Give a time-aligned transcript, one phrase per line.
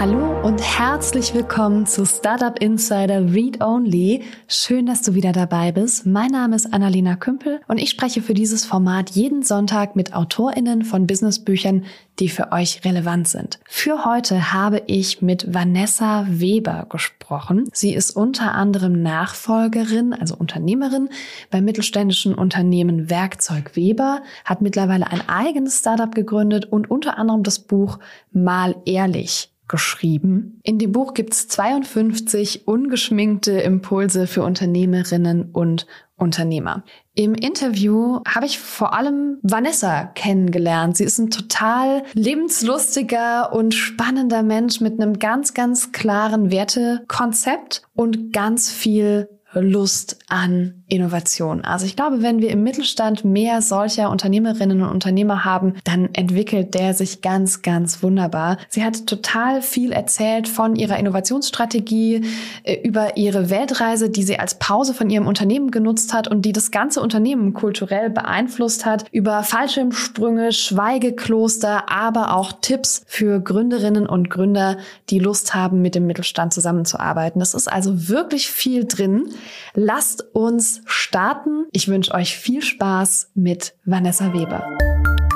[0.00, 4.22] Hallo und herzlich willkommen zu Startup Insider Read Only.
[4.46, 6.06] Schön, dass du wieder dabei bist.
[6.06, 10.84] Mein Name ist Annalena Kümpel und ich spreche für dieses Format jeden Sonntag mit AutorInnen
[10.84, 11.84] von Businessbüchern,
[12.20, 13.58] die für euch relevant sind.
[13.66, 17.68] Für heute habe ich mit Vanessa Weber gesprochen.
[17.72, 21.08] Sie ist unter anderem Nachfolgerin, also Unternehmerin
[21.50, 27.58] beim mittelständischen Unternehmen Werkzeug Weber, hat mittlerweile ein eigenes Startup gegründet und unter anderem das
[27.58, 27.98] Buch
[28.30, 30.60] Mal ehrlich geschrieben.
[30.62, 36.82] In dem Buch gibt es 52 ungeschminkte Impulse für Unternehmerinnen und Unternehmer.
[37.14, 40.96] Im Interview habe ich vor allem Vanessa kennengelernt.
[40.96, 48.32] Sie ist ein total lebenslustiger und spannender Mensch mit einem ganz, ganz klaren Wertekonzept und
[48.32, 51.62] ganz viel Lust an Innovation.
[51.62, 56.74] Also ich glaube, wenn wir im Mittelstand mehr solcher Unternehmerinnen und Unternehmer haben, dann entwickelt
[56.74, 58.56] der sich ganz, ganz wunderbar.
[58.70, 62.24] Sie hat total viel erzählt von ihrer Innovationsstrategie,
[62.62, 66.52] äh, über ihre Weltreise, die sie als Pause von ihrem Unternehmen genutzt hat und die
[66.52, 74.30] das ganze Unternehmen kulturell beeinflusst hat, über Fallschirmsprünge, Schweigekloster, aber auch Tipps für Gründerinnen und
[74.30, 74.78] Gründer,
[75.10, 77.40] die Lust haben, mit dem Mittelstand zusammenzuarbeiten.
[77.40, 79.28] Das ist also wirklich viel drin.
[79.74, 81.66] Lasst uns starten.
[81.72, 84.62] Ich wünsche euch viel Spaß mit Vanessa Weber.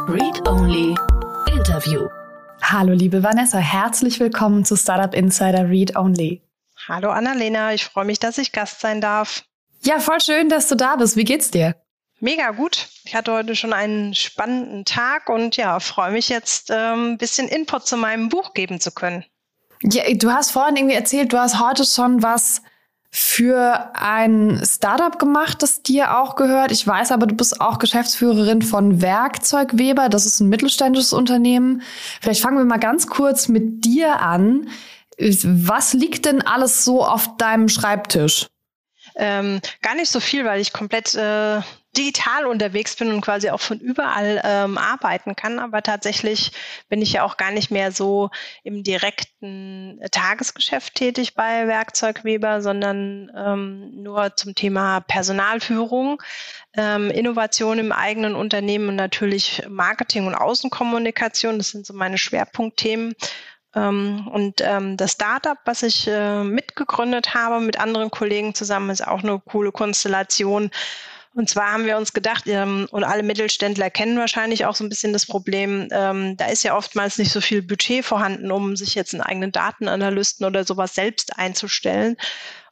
[0.08, 0.94] Read Only
[1.50, 2.08] Interview.
[2.62, 6.42] Hallo liebe Vanessa, herzlich willkommen zu Startup Insider Read Only.
[6.88, 9.44] Hallo Annalena, ich freue mich, dass ich Gast sein darf.
[9.84, 11.16] Ja, voll schön, dass du da bist.
[11.16, 11.74] Wie geht's dir?
[12.20, 12.88] Mega gut.
[13.04, 17.48] Ich hatte heute schon einen spannenden Tag und ja, freue mich jetzt ähm, ein bisschen
[17.48, 19.24] Input zu meinem Buch geben zu können.
[19.82, 22.62] Ja, du hast vorhin irgendwie erzählt, du hast heute schon was
[23.14, 26.72] für ein Startup gemacht, das dir auch gehört.
[26.72, 30.08] Ich weiß aber, du bist auch Geschäftsführerin von Werkzeugweber.
[30.08, 31.82] Das ist ein mittelständisches Unternehmen.
[32.22, 34.70] Vielleicht fangen wir mal ganz kurz mit dir an.
[35.18, 38.46] Was liegt denn alles so auf deinem Schreibtisch?
[39.14, 41.60] Ähm, gar nicht so viel, weil ich komplett äh,
[41.96, 45.58] digital unterwegs bin und quasi auch von überall ähm, arbeiten kann.
[45.58, 46.52] Aber tatsächlich
[46.88, 48.30] bin ich ja auch gar nicht mehr so
[48.62, 56.22] im direkten Tagesgeschäft tätig bei Werkzeugweber, sondern ähm, nur zum Thema Personalführung,
[56.74, 61.58] ähm, Innovation im eigenen Unternehmen und natürlich Marketing und Außenkommunikation.
[61.58, 63.14] Das sind so meine Schwerpunktthemen.
[63.74, 69.06] Ähm, und ähm, das Startup, was ich äh, mitgegründet habe mit anderen Kollegen zusammen, ist
[69.06, 70.70] auch eine coole Konstellation
[71.34, 74.88] und zwar haben wir uns gedacht, ähm, und alle Mittelständler kennen wahrscheinlich auch so ein
[74.88, 78.94] bisschen das Problem, ähm, da ist ja oftmals nicht so viel Budget vorhanden, um sich
[78.94, 82.16] jetzt einen eigenen Datenanalysten oder sowas selbst einzustellen.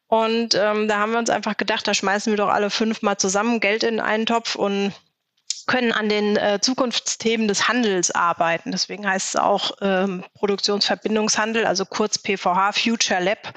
[0.08, 3.60] Und ähm, da haben wir uns einfach gedacht, da schmeißen wir doch alle fünfmal zusammen
[3.60, 4.92] Geld in einen Topf und
[5.66, 8.70] können an den äh, Zukunftsthemen des Handels arbeiten.
[8.70, 13.54] Deswegen heißt es auch ähm, Produktionsverbindungshandel, also kurz PVH, Future Lab,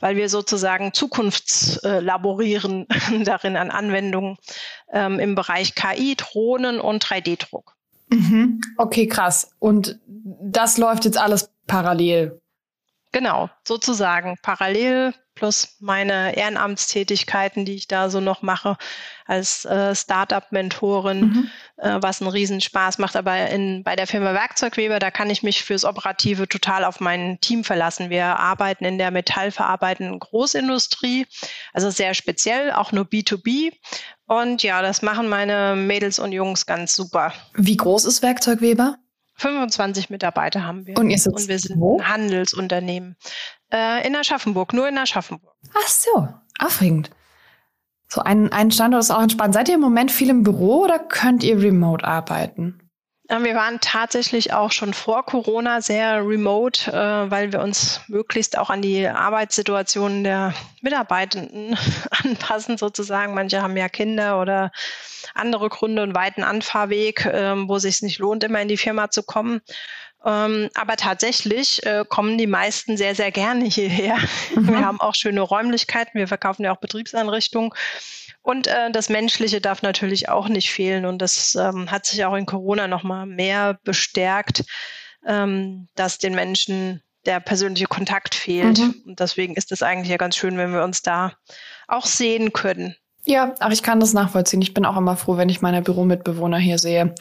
[0.00, 4.36] weil wir sozusagen Zukunftslaborieren äh, darin an Anwendungen
[4.92, 7.76] ähm, im Bereich KI, Drohnen und 3D-Druck.
[8.08, 8.60] Mhm.
[8.76, 9.50] Okay, krass.
[9.58, 12.40] Und das läuft jetzt alles parallel.
[13.12, 18.76] Genau, sozusagen parallel plus meine Ehrenamtstätigkeiten, die ich da so noch mache
[19.26, 21.50] als äh, Startup-Mentorin, mhm.
[21.76, 23.16] äh, was einen Riesenspaß macht.
[23.16, 27.38] Aber in, bei der Firma Werkzeugweber, da kann ich mich fürs Operative total auf mein
[27.40, 28.10] Team verlassen.
[28.10, 31.26] Wir arbeiten in der metallverarbeitenden Großindustrie,
[31.72, 33.72] also sehr speziell, auch nur B2B.
[34.26, 37.32] Und ja, das machen meine Mädels und Jungs ganz super.
[37.54, 38.96] Wie groß ist Werkzeugweber?
[39.36, 40.96] 25 Mitarbeiter haben wir.
[40.98, 41.98] Und, ihr sitzt und wir sind wo?
[41.98, 43.16] ein Handelsunternehmen.
[43.72, 45.54] Äh, in Aschaffenburg, nur in Aschaffenburg.
[45.74, 47.10] Ach so, aufregend.
[48.08, 49.54] So ein, ein Standort ist auch entspannt.
[49.54, 52.85] Seid ihr im Moment viel im Büro oder könnt ihr remote arbeiten?
[53.28, 58.70] Wir waren tatsächlich auch schon vor Corona sehr remote, äh, weil wir uns möglichst auch
[58.70, 61.76] an die Arbeitssituation der Mitarbeitenden
[62.10, 63.34] anpassen, sozusagen.
[63.34, 64.70] Manche haben ja Kinder oder
[65.34, 69.10] andere Gründe und weiten Anfahrweg, ähm, wo es sich nicht lohnt, immer in die Firma
[69.10, 69.60] zu kommen.
[70.24, 74.18] Ähm, aber tatsächlich äh, kommen die meisten sehr, sehr gerne hierher.
[74.54, 74.68] Mhm.
[74.68, 76.18] Wir haben auch schöne Räumlichkeiten.
[76.18, 77.72] Wir verkaufen ja auch Betriebseinrichtungen.
[78.46, 81.04] Und äh, das Menschliche darf natürlich auch nicht fehlen.
[81.04, 84.64] Und das ähm, hat sich auch in Corona nochmal mehr bestärkt,
[85.26, 88.78] ähm, dass den Menschen der persönliche Kontakt fehlt.
[88.78, 89.02] Mhm.
[89.04, 91.32] Und deswegen ist es eigentlich ja ganz schön, wenn wir uns da
[91.88, 92.94] auch sehen können.
[93.24, 94.62] Ja, aber ich kann das nachvollziehen.
[94.62, 97.16] Ich bin auch immer froh, wenn ich meine Büromitbewohner hier sehe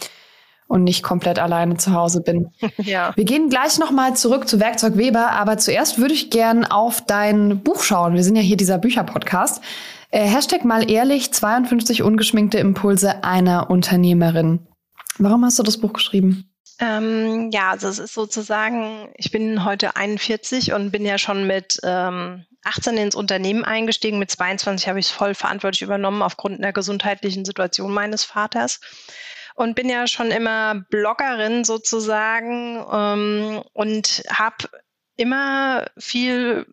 [0.68, 2.52] und nicht komplett alleine zu Hause bin.
[2.78, 3.14] Ja.
[3.16, 7.64] Wir gehen gleich nochmal zurück zu Werkzeug Weber, aber zuerst würde ich gern auf dein
[7.64, 8.14] Buch schauen.
[8.14, 9.64] Wir sind ja hier dieser Bücherpodcast.
[10.16, 14.66] Äh, Hashtag mal ehrlich, 52 ungeschminkte Impulse einer Unternehmerin.
[15.18, 16.50] Warum hast du das Buch geschrieben?
[16.80, 21.82] Ähm, ja, also es ist sozusagen, ich bin heute 41 und bin ja schon mit
[21.84, 24.18] ähm, 18 ins Unternehmen eingestiegen.
[24.18, 28.80] Mit 22 habe ich es voll verantwortlich übernommen aufgrund der gesundheitlichen Situation meines Vaters.
[29.56, 34.70] Und bin ja schon immer Bloggerin sozusagen ähm, und habe
[35.18, 36.66] immer viel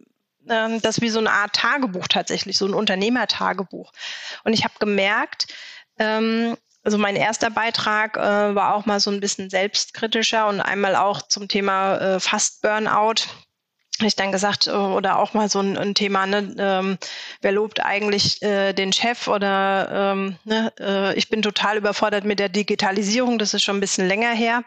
[0.48, 3.92] ähm, das wie so eine Art Tagebuch tatsächlich, so ein Unternehmertagebuch.
[4.44, 5.46] Und ich habe gemerkt,
[5.98, 10.96] ähm, also mein erster Beitrag äh, war auch mal so ein bisschen selbstkritischer und einmal
[10.96, 13.26] auch zum Thema äh, Fast Burnout.
[14.00, 16.98] Ich dann gesagt, äh, oder auch mal so ein, ein Thema, ne, ähm,
[17.40, 22.40] wer lobt eigentlich äh, den Chef oder ähm, ne, äh, ich bin total überfordert mit
[22.40, 24.64] der Digitalisierung, das ist schon ein bisschen länger her.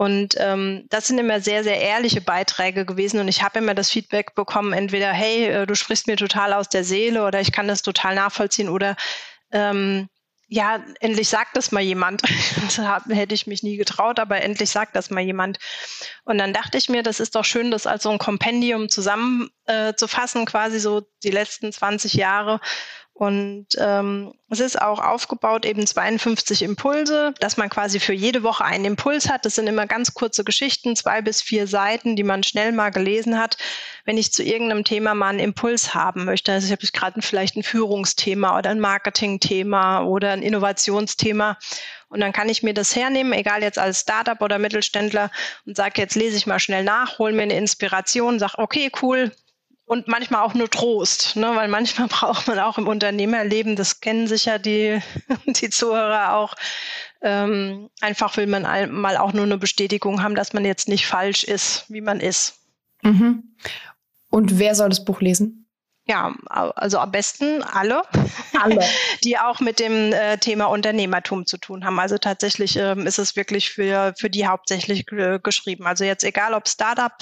[0.00, 3.20] Und ähm, das sind immer sehr, sehr ehrliche Beiträge gewesen.
[3.20, 6.70] Und ich habe immer das Feedback bekommen, entweder, hey, äh, du sprichst mir total aus
[6.70, 8.96] der Seele oder ich kann das total nachvollziehen oder
[9.52, 10.08] ähm,
[10.48, 12.22] ja, endlich sagt das mal jemand.
[12.56, 12.78] Das
[13.10, 15.58] hätte ich mich nie getraut, aber endlich sagt das mal jemand.
[16.24, 20.42] Und dann dachte ich mir, das ist doch schön, das als so ein Kompendium zusammenzufassen,
[20.42, 22.58] äh, quasi so die letzten 20 Jahre
[23.20, 28.64] und ähm, es ist auch aufgebaut, eben 52 Impulse, dass man quasi für jede Woche
[28.64, 29.44] einen Impuls hat.
[29.44, 33.38] Das sind immer ganz kurze Geschichten, zwei bis vier Seiten, die man schnell mal gelesen
[33.38, 33.58] hat.
[34.06, 37.56] Wenn ich zu irgendeinem Thema mal einen Impuls haben möchte, also ich habe gerade vielleicht
[37.56, 41.58] ein Führungsthema oder ein Marketingthema oder ein Innovationsthema.
[42.08, 45.30] Und dann kann ich mir das hernehmen, egal jetzt als Startup oder Mittelständler,
[45.66, 49.30] und sage, jetzt lese ich mal schnell nach, hole mir eine Inspiration, sage, okay, cool,
[49.90, 51.50] und manchmal auch nur Trost, ne?
[51.56, 55.00] weil manchmal braucht man auch im Unternehmerleben, das kennen sicher die,
[55.46, 56.54] die Zuhörer auch,
[57.22, 61.42] ähm, einfach will man mal auch nur eine Bestätigung haben, dass man jetzt nicht falsch
[61.42, 62.60] ist, wie man ist.
[63.02, 63.56] Mhm.
[64.30, 65.59] Und wer soll das Buch lesen?
[66.10, 68.02] Ja, also am besten alle,
[68.60, 68.80] alle.
[69.22, 72.00] die auch mit dem äh, Thema Unternehmertum zu tun haben.
[72.00, 75.86] Also tatsächlich ähm, ist es wirklich für, für die hauptsächlich geschrieben.
[75.86, 77.12] Also jetzt egal ob Startup,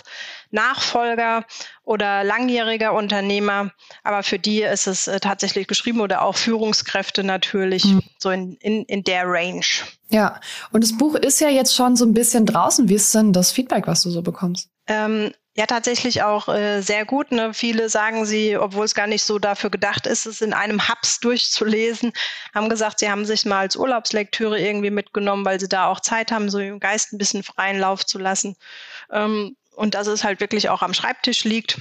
[0.51, 1.45] Nachfolger
[1.85, 3.73] oder langjähriger Unternehmer,
[4.05, 8.03] aber für die ist es äh, tatsächlich geschrieben oder auch Führungskräfte natürlich mhm.
[8.19, 9.67] so in, in, in der Range.
[10.09, 10.41] Ja,
[10.73, 12.89] und das Buch ist ja jetzt schon so ein bisschen draußen.
[12.89, 14.71] Wie ist denn das Feedback, was du so bekommst?
[14.87, 17.33] Ähm, ja, tatsächlich auch äh, sehr gut.
[17.33, 17.53] Ne?
[17.53, 21.19] Viele sagen sie, obwohl es gar nicht so dafür gedacht ist, es in einem Hubs
[21.19, 22.13] durchzulesen,
[22.55, 26.31] haben gesagt, sie haben sich mal als Urlaubslektüre irgendwie mitgenommen, weil sie da auch Zeit
[26.31, 28.55] haben, so im Geist ein bisschen freien Lauf zu lassen.
[29.11, 31.81] Ähm, und dass es halt wirklich auch am Schreibtisch liegt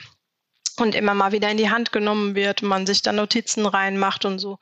[0.77, 4.39] und immer mal wieder in die Hand genommen wird, man sich da Notizen reinmacht und
[4.39, 4.57] so.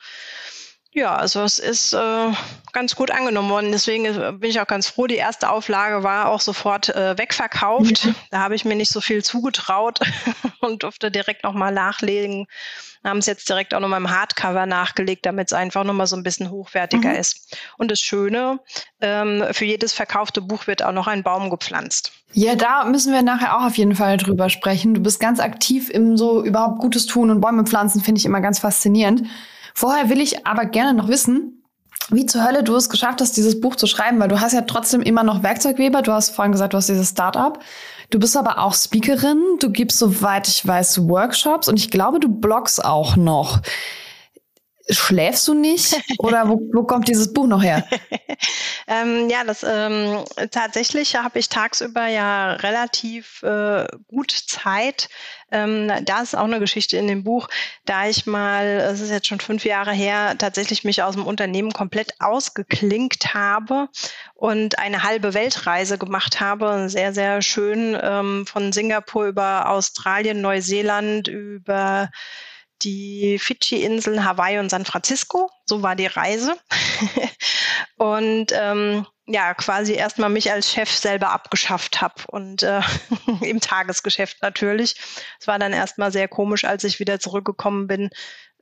[0.96, 2.32] Ja, also es ist äh,
[2.72, 3.74] ganz gut angenommen worden.
[3.74, 5.08] Deswegen äh, bin ich auch ganz froh.
[5.08, 8.06] Die erste Auflage war auch sofort äh, wegverkauft.
[8.06, 8.16] Mhm.
[8.32, 10.00] Da habe ich mir nicht so viel zugetraut
[10.62, 12.48] und durfte direkt nochmal nachlegen.
[13.04, 16.24] Haben es jetzt direkt auch nochmal im Hardcover nachgelegt, damit es einfach nochmal so ein
[16.24, 17.16] bisschen hochwertiger mhm.
[17.16, 17.58] ist.
[17.78, 18.62] Und das Schöne,
[19.02, 22.14] ähm, für jedes verkaufte Buch wird auch noch ein Baum gepflanzt.
[22.32, 24.94] Ja, da müssen wir nachher auch auf jeden Fall drüber sprechen.
[24.94, 28.40] Du bist ganz aktiv im so überhaupt Gutes tun und Bäume pflanzen, finde ich immer
[28.40, 29.24] ganz faszinierend.
[29.76, 31.62] Vorher will ich aber gerne noch wissen,
[32.10, 34.62] wie zur Hölle du es geschafft hast, dieses Buch zu schreiben, weil du hast ja
[34.62, 36.02] trotzdem immer noch Werkzeugweber.
[36.02, 37.60] Du hast vorhin gesagt, du hast dieses Startup.
[38.10, 39.42] Du bist aber auch Speakerin.
[39.60, 43.60] Du gibst, soweit ich weiß, Workshops und ich glaube, du bloggst auch noch.
[44.90, 46.00] Schläfst du nicht?
[46.20, 47.88] Oder wo, wo kommt dieses Buch noch her?
[48.88, 55.10] ähm, ja, das ähm, tatsächlich habe ich tagsüber ja relativ äh, gut Zeit.
[55.52, 57.48] Ähm, da ist auch eine Geschichte in dem Buch,
[57.86, 61.72] da ich mal, es ist jetzt schon fünf Jahre her, tatsächlich mich aus dem Unternehmen
[61.72, 63.90] komplett ausgeklinkt habe
[64.34, 66.90] und eine halbe Weltreise gemacht habe.
[66.90, 72.10] Sehr, sehr schön ähm, von Singapur über Australien, Neuseeland, über
[72.86, 75.50] die Fidschi-Inseln, Hawaii und San Francisco.
[75.66, 76.56] So war die Reise.
[77.98, 82.82] und ähm, ja, quasi erstmal mich als Chef selber abgeschafft habe und äh,
[83.42, 84.96] im Tagesgeschäft natürlich.
[85.40, 88.10] Es war dann erstmal sehr komisch, als ich wieder zurückgekommen bin,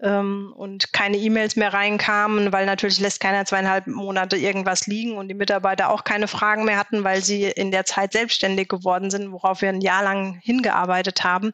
[0.03, 5.29] ähm, und keine E-Mails mehr reinkamen, weil natürlich lässt keiner zweieinhalb Monate irgendwas liegen und
[5.29, 9.31] die Mitarbeiter auch keine Fragen mehr hatten, weil sie in der Zeit selbstständig geworden sind,
[9.31, 11.53] worauf wir ein Jahr lang hingearbeitet haben.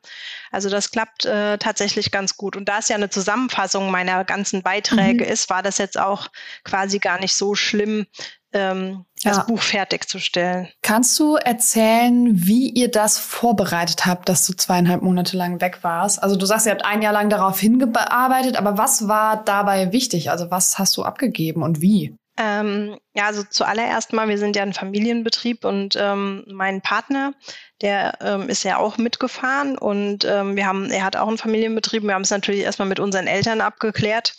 [0.52, 2.56] Also das klappt äh, tatsächlich ganz gut.
[2.58, 5.32] Und da es ja eine Zusammenfassung meiner ganzen Beiträge mhm.
[5.32, 6.28] ist, war das jetzt auch
[6.64, 8.08] quasi gar nicht so schlimm,
[8.54, 9.32] ähm, ja.
[9.32, 10.70] das Buch fertigzustellen.
[10.82, 16.22] Kannst du erzählen, wie ihr das vorbereitet habt, dass du zweieinhalb Monate lang weg warst?
[16.22, 20.32] Also du sagst, ihr habt ein Jahr lang darauf hingearbeitet, aber was war dabei wichtig?
[20.32, 22.16] Also was hast du abgegeben und wie?
[22.42, 27.34] Ähm, ja, also zuallererst mal, wir sind ja ein Familienbetrieb und ähm, mein Partner,
[27.82, 32.04] der ähm, ist ja auch mitgefahren und ähm, wir haben, er hat auch einen Familienbetrieb.
[32.04, 34.36] Wir haben es natürlich erstmal mit unseren Eltern abgeklärt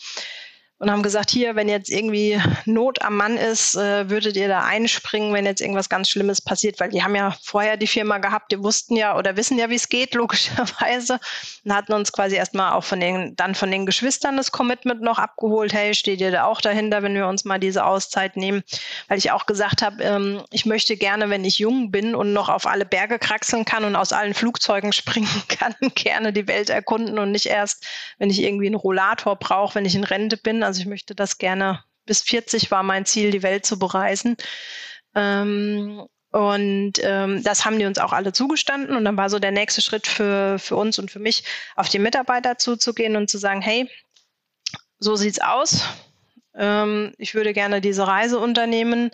[0.80, 4.64] und haben gesagt, hier, wenn jetzt irgendwie Not am Mann ist, äh, würdet ihr da
[4.64, 8.50] einspringen, wenn jetzt irgendwas ganz Schlimmes passiert, weil die haben ja vorher die Firma gehabt,
[8.50, 11.20] die wussten ja oder wissen ja, wie es geht, logischerweise,
[11.66, 15.18] und hatten uns quasi erstmal auch von den, dann von den Geschwistern das Commitment noch
[15.18, 18.62] abgeholt, hey, steht ihr da auch dahinter, wenn wir uns mal diese Auszeit nehmen,
[19.08, 22.48] weil ich auch gesagt habe, ähm, ich möchte gerne, wenn ich jung bin und noch
[22.48, 27.18] auf alle Berge kraxeln kann und aus allen Flugzeugen springen kann, gerne die Welt erkunden
[27.18, 27.86] und nicht erst,
[28.18, 30.69] wenn ich irgendwie einen Rollator brauche, wenn ich in Rente bin.
[30.70, 34.36] Also ich möchte das gerne, bis 40 war mein Ziel, die Welt zu bereisen.
[35.16, 38.96] Ähm, und ähm, das haben die uns auch alle zugestanden.
[38.96, 41.42] Und dann war so der nächste Schritt für, für uns und für mich,
[41.74, 43.90] auf die Mitarbeiter zuzugehen und zu sagen, hey,
[45.00, 45.82] so sieht's aus.
[46.54, 49.10] Ähm, ich würde gerne diese Reise unternehmen.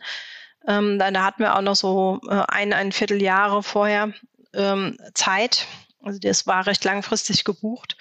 [0.69, 4.13] Ähm, da, da hatten wir auch noch so äh, ein, ein Vierteljahre vorher
[4.53, 5.67] ähm, Zeit.
[6.03, 7.96] Also das war recht langfristig gebucht.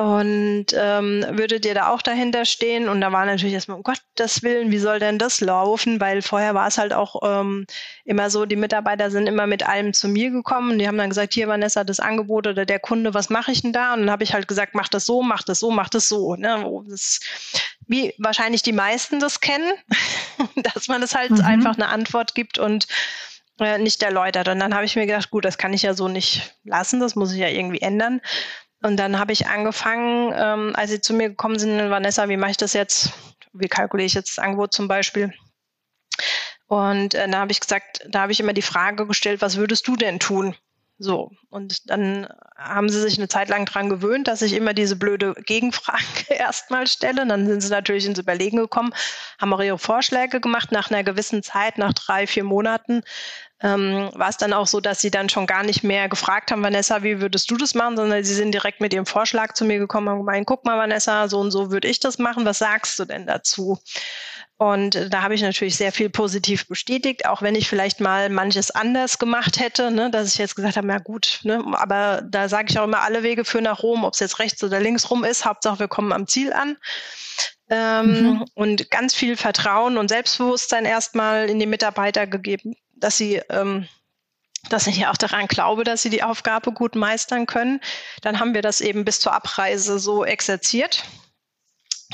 [0.00, 2.88] Und ähm, würdet ihr da auch dahinter stehen?
[2.88, 6.00] Und da war natürlich erstmal, um Gottes Willen, wie soll denn das laufen?
[6.00, 7.66] Weil vorher war es halt auch ähm,
[8.06, 10.78] immer so, die Mitarbeiter sind immer mit allem zu mir gekommen.
[10.78, 13.74] Die haben dann gesagt, hier Vanessa, das Angebot oder der Kunde, was mache ich denn
[13.74, 13.92] da?
[13.92, 16.34] Und dann habe ich halt gesagt, mach das so, mach das so, mach das so.
[16.34, 16.64] Ne?
[16.88, 17.20] Das,
[17.86, 19.70] wie wahrscheinlich die meisten das kennen,
[20.56, 21.42] dass man das halt mhm.
[21.42, 22.86] einfach eine Antwort gibt und
[23.58, 24.48] äh, nicht erläutert.
[24.48, 27.16] Und dann habe ich mir gedacht, gut, das kann ich ja so nicht lassen, das
[27.16, 28.22] muss ich ja irgendwie ändern.
[28.82, 32.52] Und dann habe ich angefangen, ähm, als sie zu mir gekommen sind, Vanessa, wie mache
[32.52, 33.12] ich das jetzt?
[33.52, 35.32] Wie kalkuliere ich jetzt das Angebot zum Beispiel?
[36.66, 39.86] Und äh, da habe ich gesagt, da habe ich immer die Frage gestellt, was würdest
[39.88, 40.54] du denn tun?
[41.02, 44.96] So, und dann haben sie sich eine Zeit lang dran gewöhnt, dass ich immer diese
[44.96, 47.26] blöde Gegenfrage erstmal stelle.
[47.26, 48.92] Dann sind sie natürlich ins Überlegen gekommen,
[49.40, 50.72] haben auch ihre Vorschläge gemacht.
[50.72, 53.02] Nach einer gewissen Zeit, nach drei, vier Monaten,
[53.62, 56.62] ähm, war es dann auch so, dass sie dann schon gar nicht mehr gefragt haben,
[56.62, 59.78] Vanessa, wie würdest du das machen, sondern sie sind direkt mit ihrem Vorschlag zu mir
[59.78, 62.46] gekommen und gemeint, guck mal, Vanessa, so und so würde ich das machen.
[62.46, 63.78] Was sagst du denn dazu?
[64.56, 68.70] Und da habe ich natürlich sehr viel positiv bestätigt, auch wenn ich vielleicht mal manches
[68.70, 72.66] anders gemacht hätte, ne, dass ich jetzt gesagt habe, na gut, ne, aber da sage
[72.68, 75.24] ich auch immer, alle Wege führen nach Rom, ob es jetzt rechts oder links rum
[75.24, 76.76] ist, Hauptsache wir kommen am Ziel an.
[77.70, 78.44] Ähm, mhm.
[78.52, 83.88] Und ganz viel Vertrauen und Selbstbewusstsein erstmal in die Mitarbeiter gegeben, dass sie ähm,
[84.68, 87.80] dass ich ja auch daran glaube, dass sie die Aufgabe gut meistern können.
[88.20, 91.02] Dann haben wir das eben bis zur Abreise so exerziert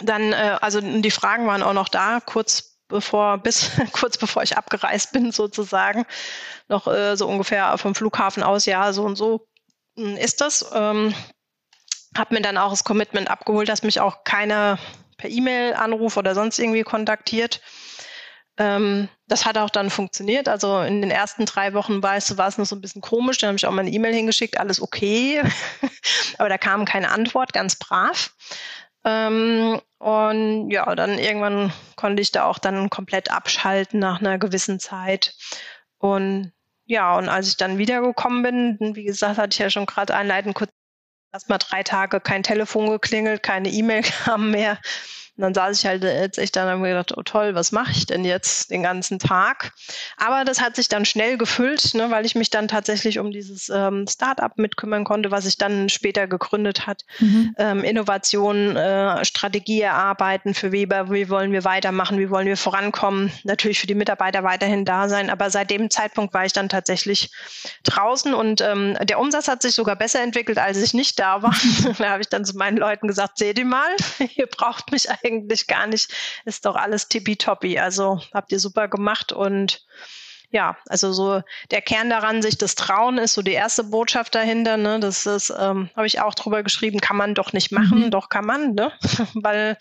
[0.02, 4.56] dann, äh, also die Fragen waren auch noch da, kurz bevor, bis kurz bevor ich
[4.56, 6.04] abgereist bin, sozusagen.
[6.68, 9.46] Noch äh, so ungefähr vom Flughafen aus, ja, so und so
[9.96, 10.66] hm, ist das.
[10.72, 11.14] Ähm,
[12.16, 14.78] habe mir dann auch das Commitment abgeholt, dass mich auch keiner
[15.18, 17.60] per E-Mail, Anruf oder sonst irgendwie kontaktiert.
[18.58, 20.48] Ähm, das hat auch dann funktioniert.
[20.48, 23.38] Also in den ersten drei Wochen weißt du, war es noch so ein bisschen komisch.
[23.38, 25.42] Dann habe ich auch mal eine E-Mail hingeschickt, alles okay.
[26.38, 28.34] Aber da kam keine Antwort, ganz brav.
[29.04, 34.80] Ähm, und ja, dann irgendwann konnte ich da auch dann komplett abschalten nach einer gewissen
[34.80, 35.34] Zeit.
[35.98, 36.52] Und
[36.86, 40.54] ja, und als ich dann wiedergekommen bin, wie gesagt, hatte ich ja schon gerade einleitend
[40.54, 40.70] kurz
[41.32, 44.78] erstmal drei Tage kein Telefon geklingelt, keine E-Mail kam mehr.
[45.36, 47.92] Und dann saß ich halt jetzt echt dann und habe gedacht, oh toll, was mache
[47.92, 49.72] ich denn jetzt den ganzen Tag?
[50.16, 53.68] Aber das hat sich dann schnell gefüllt, ne, weil ich mich dann tatsächlich um dieses
[53.68, 57.04] ähm, Startup mitkümmern konnte, was sich dann später gegründet hat.
[57.18, 57.54] Mhm.
[57.58, 63.30] Ähm, Innovation, äh, Strategie erarbeiten für Weber, wie wollen wir weitermachen, wie wollen wir vorankommen,
[63.44, 65.28] natürlich für die Mitarbeiter weiterhin da sein.
[65.28, 67.30] Aber seit dem Zeitpunkt war ich dann tatsächlich
[67.84, 71.54] draußen und ähm, der Umsatz hat sich sogar besser entwickelt, als ich nicht da war.
[71.98, 73.90] da habe ich dann zu meinen Leuten gesagt, seht ihr mal,
[74.36, 76.12] ihr braucht mich eigentlich eigentlich gar nicht.
[76.44, 77.78] Ist doch alles tippitoppi.
[77.78, 79.84] Also habt ihr super gemacht und
[80.50, 84.76] ja, also so der Kern daran, sich das Trauen ist so die erste Botschaft dahinter.
[84.76, 85.00] Ne?
[85.00, 88.10] Das ist, ähm, habe ich auch drüber geschrieben, kann man doch nicht machen, mhm.
[88.10, 88.92] doch kann man, ne?
[89.34, 89.76] weil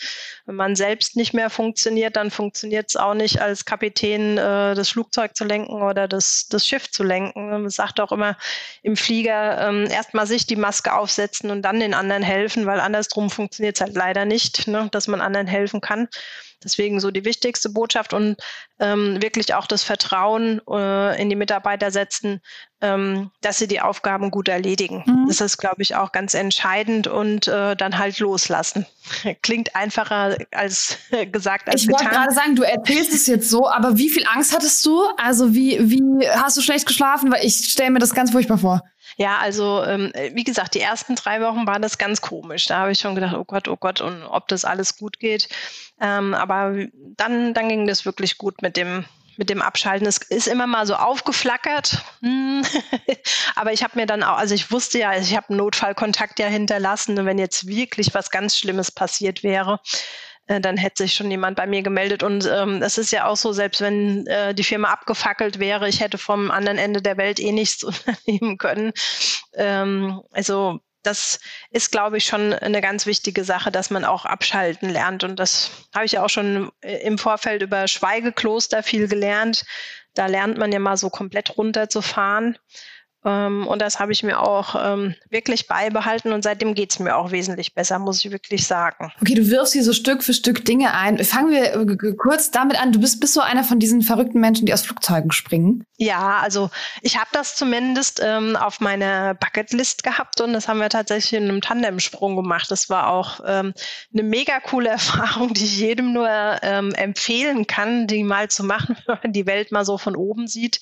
[0.45, 4.89] wenn man selbst nicht mehr funktioniert, dann funktioniert es auch nicht als Kapitän äh, das
[4.89, 7.50] Flugzeug zu lenken oder das, das Schiff zu lenken.
[7.50, 8.36] Man sagt auch immer
[8.81, 13.29] im Flieger ähm, erstmal sich die Maske aufsetzen und dann den anderen helfen, weil andersrum
[13.29, 14.89] funktioniert es halt leider nicht, ne?
[14.91, 16.07] dass man anderen helfen kann.
[16.65, 18.38] Deswegen so die wichtigste Botschaft und
[18.79, 22.41] ähm, wirklich auch das Vertrauen äh, in die Mitarbeiter setzen,
[22.81, 25.03] ähm, dass sie die Aufgaben gut erledigen.
[25.05, 25.27] Mhm.
[25.27, 28.86] Das ist, glaube ich, auch ganz entscheidend und äh, dann halt loslassen.
[29.43, 30.98] Klingt einfacher als
[31.31, 32.01] gesagt als ich getan.
[32.01, 35.03] Ich wollte gerade sagen, du erzählst es jetzt so, aber wie viel Angst hattest du?
[35.17, 37.31] Also wie, wie hast du schlecht geschlafen?
[37.31, 38.81] Weil ich stelle mir das ganz furchtbar vor.
[39.17, 42.65] Ja, also ähm, wie gesagt, die ersten drei Wochen waren das ganz komisch.
[42.65, 45.48] Da habe ich schon gedacht, oh Gott, oh Gott, und ob das alles gut geht.
[46.01, 46.75] Ähm, aber
[47.15, 49.05] dann, dann ging das wirklich gut mit dem
[49.38, 50.07] mit dem Abschalten.
[50.07, 52.03] Es ist immer mal so aufgeflackert.
[52.22, 52.63] Hm.
[53.55, 56.48] Aber ich habe mir dann auch, also ich wusste ja, ich habe einen Notfallkontakt ja
[56.48, 59.79] hinterlassen, wenn jetzt wirklich was ganz Schlimmes passiert wäre,
[60.47, 62.23] äh, dann hätte sich schon jemand bei mir gemeldet.
[62.23, 66.01] Und ähm, es ist ja auch so, selbst wenn äh, die Firma abgefackelt wäre, ich
[66.01, 68.93] hätte vom anderen Ende der Welt eh nichts unternehmen können.
[69.55, 74.89] Ähm, also das ist, glaube ich, schon eine ganz wichtige Sache, dass man auch abschalten
[74.89, 75.23] lernt.
[75.23, 79.65] Und das habe ich ja auch schon äh, im Vorfeld über Schweigekloster viel gelernt.
[80.13, 82.57] Da lernt man ja mal so komplett runterzufahren.
[83.25, 87.17] Ähm, und das habe ich mir auch ähm, wirklich beibehalten und seitdem geht es mir
[87.17, 89.12] auch wesentlich besser, muss ich wirklich sagen.
[89.20, 91.17] Okay, du wirfst hier so Stück für Stück Dinge ein.
[91.24, 92.91] Fangen wir äh, kurz damit an.
[92.91, 95.86] Du bist, bist so einer von diesen verrückten Menschen, die aus Flugzeugen springen?
[95.98, 96.70] Ja, also
[97.01, 101.50] ich habe das zumindest ähm, auf meiner Bucketlist gehabt und das haben wir tatsächlich in
[101.50, 102.70] einem Tandemsprung gemacht.
[102.70, 103.74] Das war auch ähm,
[104.13, 106.29] eine mega coole Erfahrung, die ich jedem nur
[106.62, 110.48] ähm, empfehlen kann, die mal zu machen, wenn man die Welt mal so von oben
[110.48, 110.79] sieht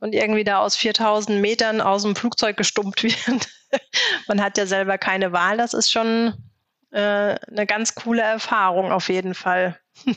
[0.00, 3.48] und irgendwie da aus 4000 Metern aus dem Flugzeug gestummt wird.
[4.28, 5.56] Man hat ja selber keine Wahl.
[5.56, 6.34] Das ist schon
[6.90, 9.78] äh, eine ganz coole Erfahrung auf jeden Fall.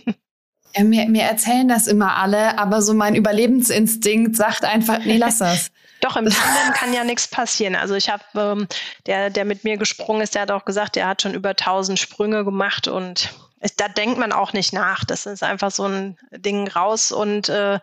[0.77, 5.71] Mir, mir erzählen das immer alle, aber so mein Überlebensinstinkt sagt einfach, nee, lass das.
[6.01, 7.75] Doch, im Tandem kann ja nichts passieren.
[7.75, 8.67] Also ich habe, ähm,
[9.07, 11.97] der, der mit mir gesprungen ist, der hat auch gesagt, er hat schon über 1000
[11.97, 13.33] Sprünge gemacht und
[13.77, 15.03] da denkt man auch nicht nach.
[15.03, 17.79] Das ist einfach so ein Ding raus und äh,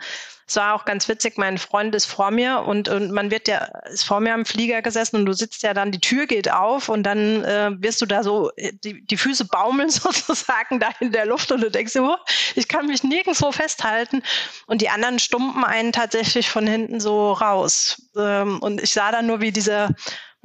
[0.48, 3.64] es war auch ganz witzig, mein Freund ist vor mir und, und man wird ja,
[3.90, 6.88] ist vor mir am Flieger gesessen und du sitzt ja dann, die Tür geht auf
[6.88, 8.52] und dann äh, wirst du da so,
[8.84, 12.16] die, die Füße baumeln sozusagen da in der Luft und du denkst, oh,
[12.54, 14.22] ich kann mich nirgendwo festhalten.
[14.66, 18.02] Und die anderen stumpen einen tatsächlich von hinten so raus.
[18.16, 19.90] Ähm, und ich sah dann nur, wie dieser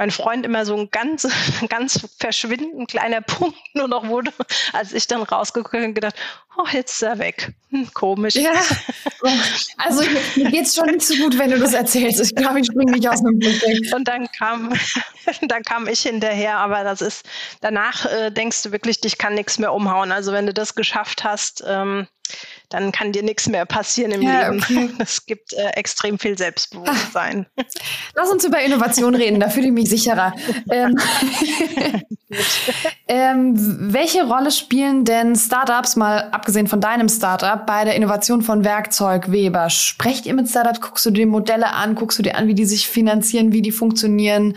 [0.01, 1.27] mein Freund immer so ein ganz,
[1.69, 4.33] ganz verschwindend kleiner Punkt nur noch wurde,
[4.73, 6.15] als ich dann rausgeguckt und gedacht,
[6.57, 7.53] oh, jetzt ist er weg.
[7.69, 8.33] Hm, komisch.
[8.33, 8.51] Ja,
[9.77, 10.01] also
[10.35, 12.19] mir geht es schon nicht so gut, wenn du das erzählst.
[12.19, 13.93] Ich glaube, ich springe nicht aus dem Blick.
[13.93, 14.73] Und dann kam,
[15.43, 17.23] dann kam ich hinterher, aber das ist,
[17.61, 20.11] danach äh, denkst du wirklich, dich kann nichts mehr umhauen.
[20.11, 22.07] Also wenn du das geschafft hast, ähm,
[22.71, 24.63] dann kann dir nichts mehr passieren im ja, Leben.
[24.63, 24.89] Okay.
[24.99, 27.45] Es gibt äh, extrem viel Selbstbewusstsein.
[28.15, 30.33] Lass uns über Innovation reden, da fühle ich mich sicherer.
[30.71, 30.97] ähm,
[33.07, 38.63] ähm, welche Rolle spielen denn Startups, mal abgesehen von deinem Startup, bei der Innovation von
[38.63, 39.69] Werkzeug Weber?
[39.69, 42.65] Sprecht ihr mit Startups, guckst du dir Modelle an, guckst du dir an, wie die
[42.65, 44.55] sich finanzieren, wie die funktionieren?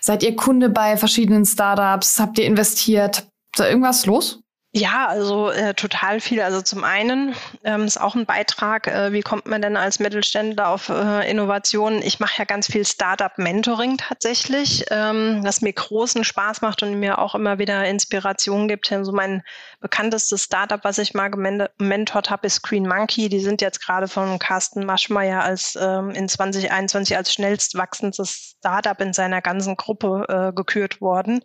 [0.00, 2.18] Seid ihr Kunde bei verschiedenen Startups?
[2.18, 3.18] Habt ihr investiert?
[3.18, 4.41] Ist da irgendwas los?
[4.74, 6.40] Ja, also äh, total viel.
[6.40, 10.68] Also zum einen ähm, ist auch ein Beitrag, äh, wie kommt man denn als Mittelständler
[10.70, 12.00] auf äh, Innovationen?
[12.00, 17.18] Ich mache ja ganz viel Startup-Mentoring tatsächlich, ähm, das mir großen Spaß macht und mir
[17.18, 18.90] auch immer wieder Inspiration gibt.
[18.90, 19.42] Also mein
[19.80, 23.28] bekanntestes Startup, was ich mal gementort habe, ist Green Monkey.
[23.28, 28.98] Die sind jetzt gerade von Carsten Maschmeyer als ähm, in 2021 als schnellst wachsendes Startup
[29.02, 31.44] in seiner ganzen Gruppe äh, gekürt worden.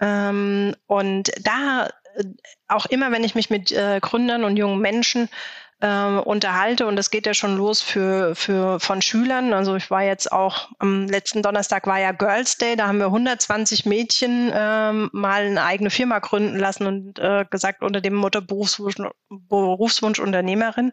[0.00, 1.88] Ähm, und da
[2.68, 5.28] auch immer, wenn ich mich mit äh, Gründern und jungen Menschen
[5.82, 9.52] äh, unterhalte und das geht ja schon los für, für von Schülern.
[9.52, 13.06] Also ich war jetzt auch am letzten Donnerstag war ja Girls Day, da haben wir
[13.06, 18.40] 120 Mädchen äh, mal eine eigene Firma gründen lassen und äh, gesagt unter dem Motto
[18.40, 18.94] Berufswunsch,
[19.28, 20.92] Berufswunsch Unternehmerin.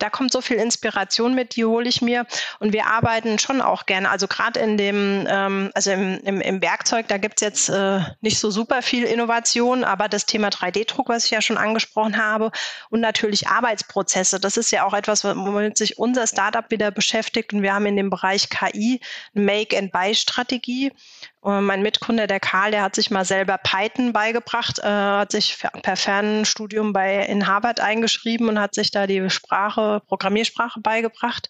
[0.00, 2.26] Da kommt so viel Inspiration mit, die hole ich mir
[2.58, 4.10] und wir arbeiten schon auch gerne.
[4.10, 8.40] Also gerade in dem, ähm, also im, im, im Werkzeug, da gibt's jetzt äh, nicht
[8.40, 12.50] so super viel Innovation, aber das Thema 3D-Druck, was ich ja schon angesprochen habe
[12.90, 14.40] und natürlich Arbeitsprozesse Prozesse.
[14.40, 17.52] Das ist ja auch etwas, womit sich unser Startup wieder beschäftigt.
[17.52, 19.00] Und wir haben in dem Bereich KI
[19.34, 20.92] eine Make-and-Buy-Strategie.
[21.42, 25.96] Mein Mitkunde, der Karl, der hat sich mal selber Python beigebracht, äh, hat sich per
[25.96, 31.48] Fernstudium bei, in Harvard eingeschrieben und hat sich da die Sprache, Programmiersprache beigebracht.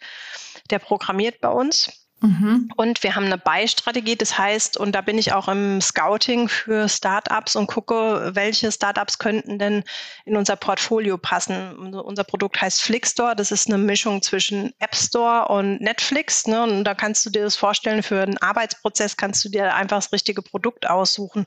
[0.71, 2.06] Der programmiert bei uns.
[2.27, 2.69] Mhm.
[2.77, 6.89] Und wir haben eine Buy-Strategie, das heißt, und da bin ich auch im Scouting für
[6.89, 9.85] Startups und gucke, welche Startups könnten denn
[10.25, 11.95] in unser Portfolio passen.
[11.95, 16.47] Unser Produkt heißt Flixstore, das ist eine Mischung zwischen App Store und Netflix.
[16.47, 16.63] Ne?
[16.65, 20.13] Und da kannst du dir das vorstellen, für einen Arbeitsprozess kannst du dir einfach das
[20.13, 21.47] richtige Produkt aussuchen.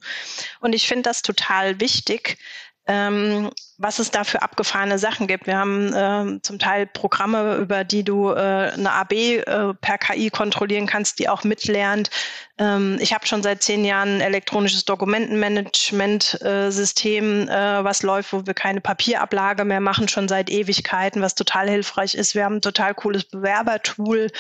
[0.62, 2.38] Und ich finde das total wichtig,
[2.90, 5.46] ähm, was es da für abgefahrene Sachen gibt.
[5.46, 10.32] Wir haben äh, zum Teil Programme, über die du äh, eine AB äh, per KI
[10.32, 12.10] kontrollieren kannst, die auch mitlernt.
[12.58, 18.56] Ähm, ich habe schon seit zehn Jahren ein elektronisches Dokumentenmanagement-System, äh, was läuft, wo wir
[18.56, 22.34] keine Papierablage mehr machen, schon seit Ewigkeiten, was total hilfreich ist.
[22.34, 24.32] Wir haben ein total cooles Bewerbertool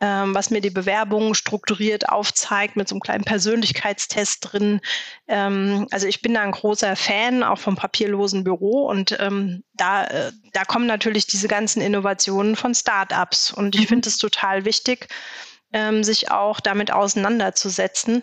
[0.00, 4.80] ähm, was mir die Bewerbungen strukturiert aufzeigt mit so einem kleinen Persönlichkeitstest drin.
[5.26, 10.04] Ähm, also ich bin da ein großer Fan auch vom papierlosen Büro und ähm, da,
[10.04, 13.86] äh, da kommen natürlich diese ganzen Innovationen von Startups und ich mhm.
[13.86, 15.08] finde es total wichtig,
[15.72, 18.22] ähm, sich auch damit auseinanderzusetzen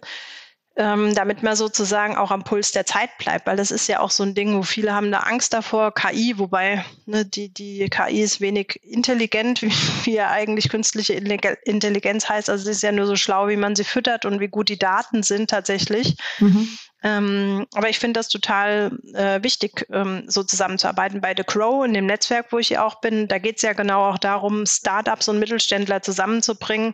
[0.75, 4.09] ähm, damit man sozusagen auch am Puls der Zeit bleibt, weil das ist ja auch
[4.09, 8.21] so ein Ding, wo viele haben da Angst davor, KI, wobei ne, die, die KI
[8.21, 9.71] ist wenig intelligent, wie,
[10.03, 12.49] wie ja eigentlich künstliche Intelligenz heißt.
[12.49, 14.79] Also sie ist ja nur so schlau, wie man sie füttert und wie gut die
[14.79, 16.15] Daten sind tatsächlich.
[16.39, 16.67] Mhm.
[17.05, 21.19] Ähm, aber ich finde das total äh, wichtig, ähm, so zusammenzuarbeiten.
[21.19, 24.09] Bei The Crow, in dem Netzwerk, wo ich auch bin, da geht es ja genau
[24.09, 26.93] auch darum, Startups und Mittelständler zusammenzubringen,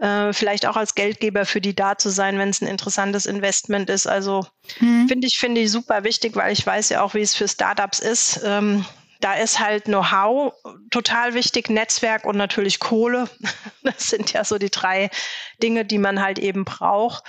[0.00, 3.90] äh, vielleicht auch als Geldgeber für die da zu sein, wenn es ein interessantes Investment
[3.90, 4.06] ist.
[4.06, 4.46] Also
[4.80, 5.06] mhm.
[5.08, 7.98] finde ich, finde ich super wichtig, weil ich weiß ja auch, wie es für Startups
[7.98, 8.40] ist.
[8.44, 8.84] Ähm,
[9.20, 10.54] da ist halt Know-how
[10.90, 13.28] total wichtig, Netzwerk und natürlich Kohle.
[13.82, 15.10] Das sind ja so die drei
[15.62, 17.24] Dinge, die man halt eben braucht.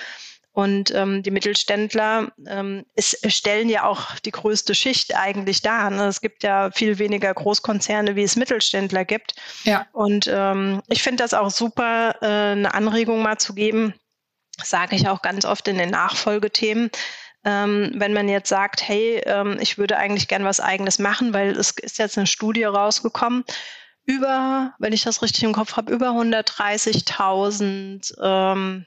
[0.53, 5.89] Und ähm, die Mittelständler ähm, ist, stellen ja auch die größte Schicht eigentlich dar.
[5.89, 6.07] Ne?
[6.07, 9.33] Es gibt ja viel weniger Großkonzerne, wie es Mittelständler gibt.
[9.63, 9.87] Ja.
[9.93, 13.93] Und ähm, ich finde das auch super, äh, eine Anregung mal zu geben,
[14.61, 16.91] sage ich auch ganz oft in den Nachfolgethemen.
[17.45, 21.51] Ähm, wenn man jetzt sagt, hey, ähm, ich würde eigentlich gern was eigenes machen, weil
[21.51, 23.45] es ist jetzt eine Studie rausgekommen,
[24.05, 28.85] über, wenn ich das richtig im Kopf habe, über 130.000 ähm,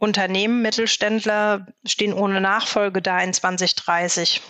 [0.00, 4.40] Unternehmen, Mittelständler stehen ohne Nachfolge da in 2030.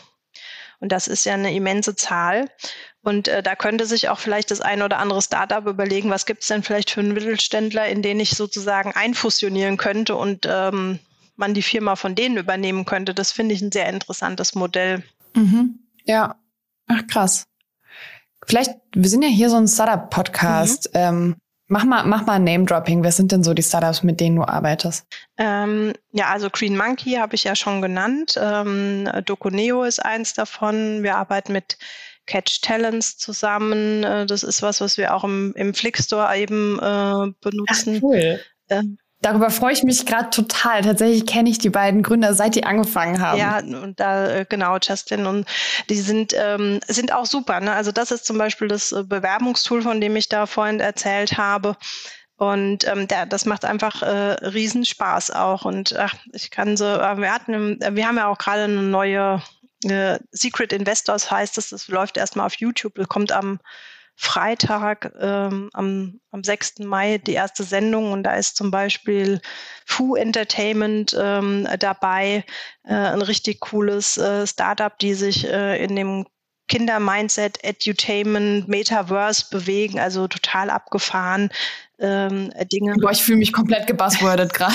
[0.79, 2.49] Und das ist ja eine immense Zahl.
[3.03, 6.43] Und äh, da könnte sich auch vielleicht das ein oder andere Startup überlegen, was gibt
[6.43, 11.01] es denn vielleicht für einen Mittelständler, in den ich sozusagen einfusionieren könnte und ähm,
[11.35, 13.13] man die Firma von denen übernehmen könnte.
[13.13, 15.03] Das finde ich ein sehr interessantes Modell.
[15.35, 15.81] Mhm.
[16.05, 16.37] Ja,
[16.87, 17.47] ach krass.
[18.47, 20.91] Vielleicht, wir sind ja hier so ein Startup-Podcast.
[20.95, 21.01] Mhm.
[21.01, 21.37] Ähm,
[21.73, 23.05] Mach mal, mach mal Name-Dropping.
[23.05, 25.07] Wer sind denn so die Startups, mit denen du arbeitest?
[25.41, 28.39] Ähm, ja, also Green Monkey habe ich ja schon genannt.
[28.39, 31.03] Ähm, Doconeo ist eins davon.
[31.03, 31.79] Wir arbeiten mit
[32.27, 34.05] Catch Talents zusammen.
[34.05, 37.97] Äh, das ist was, was wir auch im, im Flickstore eben äh, benutzen.
[37.97, 38.41] Ach, cool.
[38.69, 40.83] Ähm, Darüber freue ich mich gerade total.
[40.83, 43.39] Tatsächlich kenne ich die beiden Gründer, seit die angefangen haben.
[43.39, 45.47] Ja, und da äh, genau, Justin und
[45.91, 47.61] die sind ähm, sind auch super.
[47.61, 47.73] Ne?
[47.73, 51.77] Also das ist zum Beispiel das äh, Bewerbungstool, von dem ich da vorhin erzählt habe.
[52.41, 55.67] Und ähm, der, das macht einfach äh, Riesenspaß auch.
[55.67, 59.43] Und ach, ich kann so, äh, wir hatten, wir haben ja auch gerade eine neue
[59.85, 63.61] äh, Secret Investors heißt es, das läuft erstmal auf YouTube, das kommt am
[64.17, 66.79] Freitag ähm, am, am 6.
[66.79, 68.11] Mai die erste Sendung.
[68.13, 69.43] Und da ist zum Beispiel
[69.85, 72.47] Fu Entertainment ähm, dabei,
[72.85, 76.27] äh, ein richtig cooles äh, Startup, die sich äh, in dem
[76.69, 81.51] Kinder-Mindset, Edutainment, Metaverse bewegen, also total abgefahren
[82.01, 82.95] ähm, Dinge.
[82.95, 84.75] Boah, ich fühle mich komplett gebuzzwordet gerade.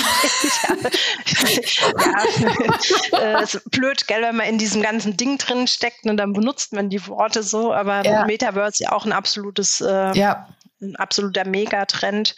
[2.00, 2.62] ja,
[3.10, 3.42] ja.
[3.42, 6.88] äh, blöd, gell, wenn man in diesem ganzen Ding drin steckt und dann benutzt man
[6.88, 8.24] die Worte so, aber ja.
[8.24, 10.48] Metaverse ist ja auch ein absolutes, äh, ja.
[10.80, 12.36] ein absoluter Megatrend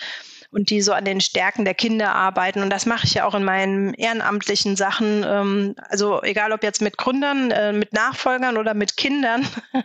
[0.51, 2.63] und die so an den Stärken der Kinder arbeiten.
[2.63, 5.23] Und das mache ich ja auch in meinen ehrenamtlichen Sachen.
[5.27, 9.47] Ähm, also egal ob jetzt mit Gründern, äh, mit Nachfolgern oder mit Kindern.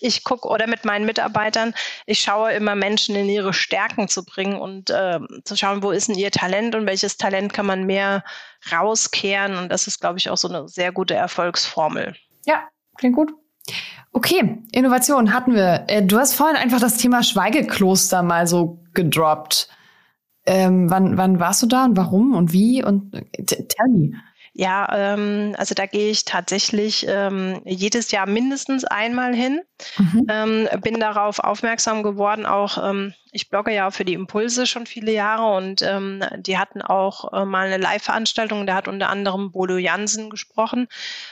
[0.00, 1.74] ich gucke oder mit meinen Mitarbeitern.
[2.06, 6.08] Ich schaue immer Menschen in ihre Stärken zu bringen und äh, zu schauen, wo ist
[6.08, 8.24] denn ihr Talent und welches Talent kann man mehr
[8.72, 9.56] rauskehren.
[9.56, 12.16] Und das ist, glaube ich, auch so eine sehr gute Erfolgsformel.
[12.46, 12.64] Ja,
[12.96, 13.32] klingt gut.
[14.12, 15.84] Okay, Innovation hatten wir.
[15.86, 19.68] Äh, du hast vorhin einfach das Thema Schweigekloster mal so gedroppt.
[20.46, 22.84] Ähm, wann, wann warst du da und warum und wie?
[22.84, 23.12] Und
[23.46, 24.12] tell me.
[24.56, 29.62] Ja, ähm, also da gehe ich tatsächlich ähm, jedes Jahr mindestens einmal hin.
[29.98, 30.26] Mhm.
[30.28, 35.10] Ähm, bin darauf aufmerksam geworden, auch ähm, ich blogge ja für die Impulse schon viele
[35.10, 39.76] Jahre und ähm, die hatten auch äh, mal eine Live-Veranstaltung, da hat unter anderem Bodo
[39.76, 40.86] Jansen gesprochen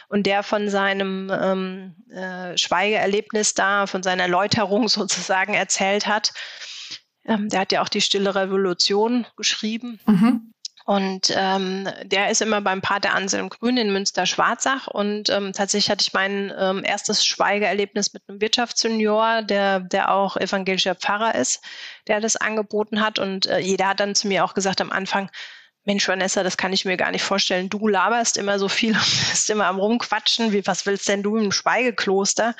[0.08, 6.32] und der von seinem ähm, äh, Schweigeerlebnis da, von seiner Läuterung sozusagen erzählt hat.
[7.24, 10.00] Ähm, der hat ja auch die Stille Revolution geschrieben.
[10.06, 10.52] Mhm.
[10.84, 14.88] Und ähm, der ist immer beim Pater Anselm Grün in Münster-Schwarzach.
[14.88, 20.36] Und ähm, tatsächlich hatte ich mein ähm, erstes Schweigeerlebnis mit einem Wirtschaftsjunior, der, der auch
[20.36, 21.62] evangelischer Pfarrer ist,
[22.08, 23.20] der das angeboten hat.
[23.20, 25.30] Und äh, jeder hat dann zu mir auch gesagt am Anfang,
[25.84, 27.68] Mensch, Vanessa, das kann ich mir gar nicht vorstellen.
[27.68, 30.52] Du laberst immer so viel und bist immer am Rumquatschen.
[30.52, 32.56] Wie, was willst denn du im Schweigekloster?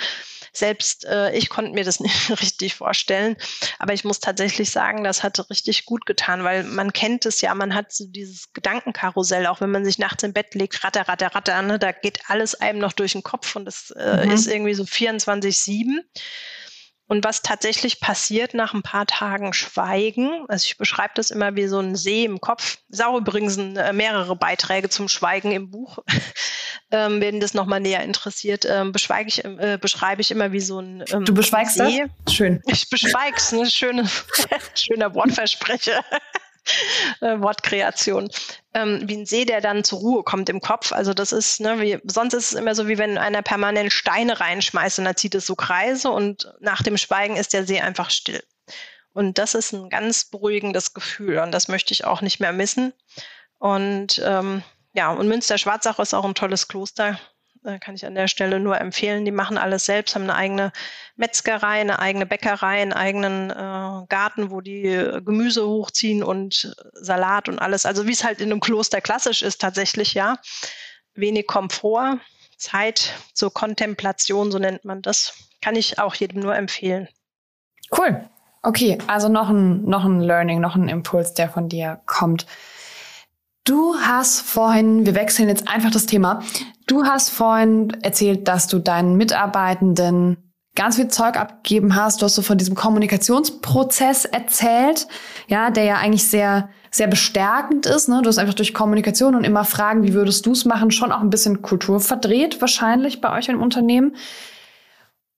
[0.52, 3.36] Selbst äh, ich konnte mir das nicht richtig vorstellen.
[3.78, 7.54] Aber ich muss tatsächlich sagen, das hatte richtig gut getan, weil man kennt es ja,
[7.54, 11.34] man hat so dieses Gedankenkarussell, auch wenn man sich nachts im Bett legt, ratter, ratter,
[11.34, 14.32] ratter, ne, da geht alles einem noch durch den Kopf und das äh, mhm.
[14.32, 16.02] ist irgendwie so 24-7.
[17.12, 21.66] Und was tatsächlich passiert nach ein paar Tagen Schweigen, also ich beschreibe das immer wie
[21.66, 25.98] so ein See im Kopf, auch übrigens äh, mehrere Beiträge zum Schweigen im Buch,
[26.90, 30.78] ähm, wenn das nochmal näher interessiert, ähm, beschweige ich, äh, beschreibe ich immer wie so
[30.78, 32.06] ein ähm, Du beschweigst See.
[32.24, 32.34] das?
[32.34, 32.62] Schön.
[32.64, 33.70] Ich beschweige es, ne?
[33.70, 34.08] Schöne,
[34.74, 36.02] schöner Wortversprecher.
[37.20, 38.30] äh, Wortkreation,
[38.74, 40.92] ähm, wie ein See, der dann zur Ruhe kommt im Kopf.
[40.92, 44.40] Also das ist, ne, wie, sonst ist es immer so, wie wenn einer permanent Steine
[44.40, 48.10] reinschmeißt und dann zieht es so Kreise und nach dem Schweigen ist der See einfach
[48.10, 48.42] still.
[49.12, 52.92] Und das ist ein ganz beruhigendes Gefühl und das möchte ich auch nicht mehr missen.
[53.58, 54.62] Und ähm,
[54.94, 57.18] ja, und Münster-Schwarzach ist auch ein tolles Kloster.
[57.64, 59.24] Äh, kann ich an der Stelle nur empfehlen.
[59.24, 60.72] Die machen alles selbst, haben eine eigene
[61.16, 64.82] Metzgerei, eine eigene Bäckerei, einen eigenen äh, Garten, wo die
[65.24, 67.86] Gemüse hochziehen und Salat und alles.
[67.86, 70.38] Also wie es halt in einem Kloster klassisch ist, tatsächlich, ja.
[71.14, 72.18] Wenig Komfort,
[72.56, 75.34] Zeit zur Kontemplation, so nennt man das.
[75.60, 77.08] Kann ich auch jedem nur empfehlen.
[77.96, 78.28] Cool.
[78.62, 82.46] Okay, also noch ein, noch ein Learning, noch ein Impuls, der von dir kommt.
[83.64, 86.42] Du hast vorhin, wir wechseln jetzt einfach das Thema.
[86.86, 90.36] Du hast vorhin erzählt, dass du deinen Mitarbeitenden
[90.74, 92.20] ganz viel Zeug abgegeben hast.
[92.20, 95.06] Du hast so von diesem Kommunikationsprozess erzählt,
[95.46, 98.08] ja, der ja eigentlich sehr, sehr bestärkend ist.
[98.08, 98.20] Ne?
[98.22, 101.20] Du hast einfach durch Kommunikation und immer Fragen, wie würdest du es machen, schon auch
[101.20, 104.16] ein bisschen Kultur verdreht, wahrscheinlich bei euch im Unternehmen.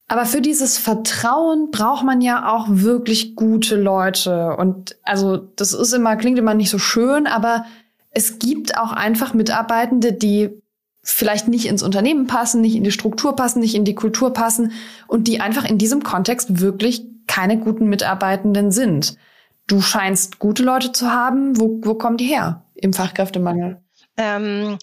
[0.06, 4.56] Aber für dieses Vertrauen braucht man ja auch wirklich gute Leute.
[4.56, 7.64] Und also das ist immer, klingt immer nicht so schön, aber
[8.14, 10.50] es gibt auch einfach Mitarbeitende, die
[11.02, 14.72] vielleicht nicht ins Unternehmen passen, nicht in die Struktur passen, nicht in die Kultur passen
[15.06, 19.16] und die einfach in diesem Kontext wirklich keine guten Mitarbeitenden sind.
[19.66, 21.58] Du scheinst gute Leute zu haben.
[21.58, 23.82] Wo, wo kommen die her im Fachkräftemangel?
[24.16, 24.78] Ähm,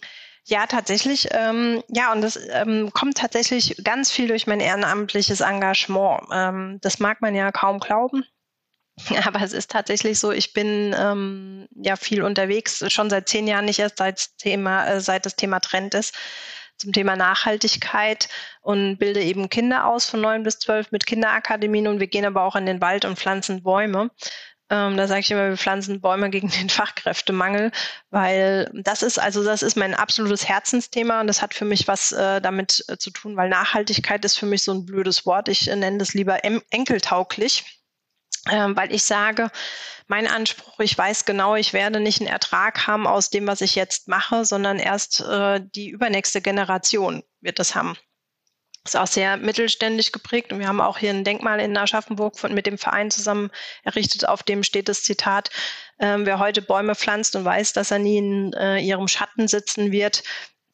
[0.46, 1.30] ja, tatsächlich.
[1.32, 6.24] Ähm, ja, und das ähm, kommt tatsächlich ganz viel durch mein ehrenamtliches Engagement.
[6.32, 8.26] Ähm, das mag man ja kaum glauben.
[9.26, 13.66] Aber es ist tatsächlich so, ich bin ähm, ja viel unterwegs, schon seit zehn Jahren,
[13.66, 16.16] nicht erst seit, Thema, äh, seit das Thema Trend ist,
[16.78, 18.28] zum Thema Nachhaltigkeit
[18.62, 22.44] und bilde eben Kinder aus von neun bis zwölf mit Kinderakademien und wir gehen aber
[22.44, 24.10] auch in den Wald und pflanzen Bäume.
[24.72, 27.72] Ähm, da sage ich immer, wir pflanzen Bäume gegen den Fachkräftemangel,
[28.10, 32.14] weil das ist also das ist mein absolutes Herzensthema und das hat für mich was
[32.14, 35.50] äh, damit äh, zu tun, weil Nachhaltigkeit ist für mich so ein blödes Wort.
[35.50, 37.81] Ich äh, nenne das lieber enkeltauglich
[38.46, 39.52] weil ich sage,
[40.08, 43.76] mein Anspruch, ich weiß genau, ich werde nicht einen Ertrag haben aus dem, was ich
[43.76, 47.96] jetzt mache, sondern erst äh, die übernächste Generation wird das haben.
[48.84, 52.54] Ist auch sehr mittelständisch geprägt und wir haben auch hier ein Denkmal in Aschaffenburg von,
[52.54, 53.52] mit dem Verein zusammen
[53.84, 55.52] errichtet, auf dem steht das Zitat,
[56.00, 59.92] äh, wer heute Bäume pflanzt und weiß, dass er nie in äh, ihrem Schatten sitzen
[59.92, 60.24] wird,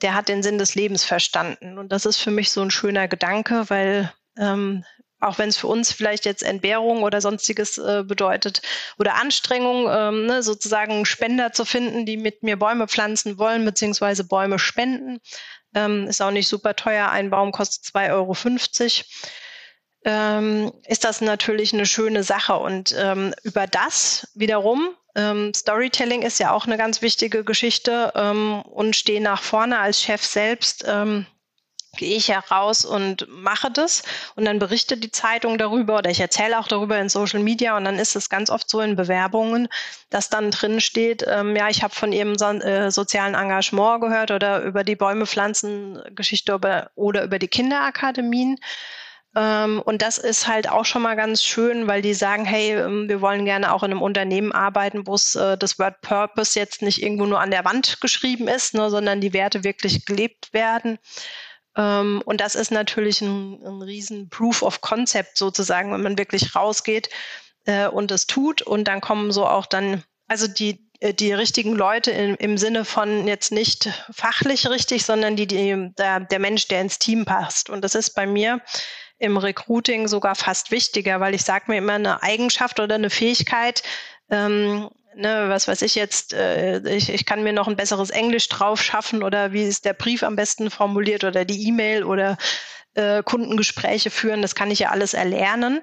[0.02, 1.78] der hat den Sinn des Lebens verstanden.
[1.78, 4.86] Und das ist für mich so ein schöner Gedanke, weil ähm,
[5.20, 8.62] auch wenn es für uns vielleicht jetzt Entbehrung oder sonstiges äh, bedeutet
[9.00, 14.24] oder Anstrengung, ähm, ne, sozusagen Spender zu finden, die mit mir Bäume pflanzen wollen, beziehungsweise
[14.24, 15.20] Bäume spenden.
[15.74, 17.10] Ähm, ist auch nicht super teuer.
[17.10, 18.36] Ein Baum kostet 2,50 Euro.
[20.06, 22.56] Ähm, ist das natürlich eine schöne Sache.
[22.56, 28.62] Und ähm, über das wiederum, ähm, Storytelling ist ja auch eine ganz wichtige Geschichte ähm,
[28.62, 30.86] und stehe nach vorne als Chef selbst.
[31.98, 34.04] Gehe ich heraus und mache das
[34.36, 37.84] und dann berichtet die Zeitung darüber oder ich erzähle auch darüber in Social Media und
[37.84, 39.68] dann ist es ganz oft so in Bewerbungen,
[40.10, 44.32] dass dann drin steht, ähm, ja, ich habe von ihrem so, äh, sozialen Engagement gehört
[44.32, 48.58] oder über die Bäume pflanzen Geschichte über, oder über die Kinderakademien.
[49.38, 53.08] Ähm, und das ist halt auch schon mal ganz schön, weil die sagen, hey, ähm,
[53.08, 57.04] wir wollen gerne auch in einem Unternehmen arbeiten, wo äh, das Word Purpose jetzt nicht
[57.04, 60.98] irgendwo nur an der Wand geschrieben ist, ne, sondern die Werte wirklich gelebt werden.
[61.78, 66.56] Ähm, und das ist natürlich ein, ein riesen Proof of Concept sozusagen, wenn man wirklich
[66.56, 67.10] rausgeht
[67.66, 68.62] äh, und es tut.
[68.62, 72.84] Und dann kommen so auch dann, also die, äh, die richtigen Leute im, im Sinne
[72.84, 77.70] von jetzt nicht fachlich richtig, sondern die, die, der, der Mensch, der ins Team passt.
[77.70, 78.60] Und das ist bei mir
[79.20, 83.84] im Recruiting sogar fast wichtiger, weil ich sage mir immer eine Eigenschaft oder eine Fähigkeit,
[84.30, 88.48] ähm, ne, was weiß ich jetzt, äh, ich, ich kann mir noch ein besseres Englisch
[88.50, 92.38] drauf schaffen oder wie ist der Brief am besten formuliert oder die E-Mail oder
[92.94, 95.82] äh, Kundengespräche führen, das kann ich ja alles erlernen.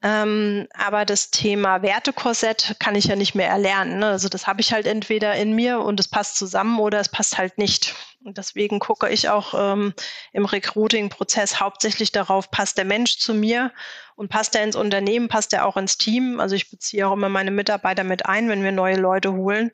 [0.00, 3.98] Ähm, aber das Thema Wertekorsett kann ich ja nicht mehr erlernen.
[3.98, 4.06] Ne?
[4.06, 7.36] Also das habe ich halt entweder in mir und es passt zusammen oder es passt
[7.36, 7.96] halt nicht.
[8.24, 9.94] Und deswegen gucke ich auch ähm,
[10.32, 13.72] im Recruiting-Prozess hauptsächlich darauf, passt der Mensch zu mir
[14.14, 16.38] und passt er ins Unternehmen, passt er auch ins Team.
[16.38, 19.72] Also ich beziehe auch immer meine Mitarbeiter mit ein, wenn wir neue Leute holen,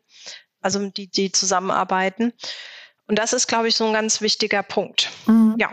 [0.63, 2.33] also die, die zusammenarbeiten.
[3.07, 5.11] Und das ist, glaube ich, so ein ganz wichtiger Punkt.
[5.27, 5.57] Mhm.
[5.59, 5.71] Ja.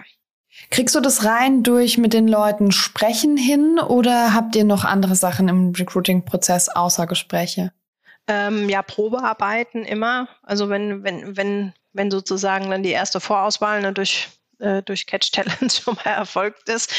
[0.69, 5.15] Kriegst du das rein durch mit den Leuten sprechen hin oder habt ihr noch andere
[5.15, 7.71] Sachen im Recruiting-Prozess außer Gespräche?
[8.27, 10.27] Ähm, ja, Probearbeiten immer.
[10.43, 14.29] Also wenn, wenn, wenn, wenn sozusagen dann die erste Vorauswahl ne, durch
[14.61, 16.93] äh, durch Catch Talent schon mal erfolgt ist,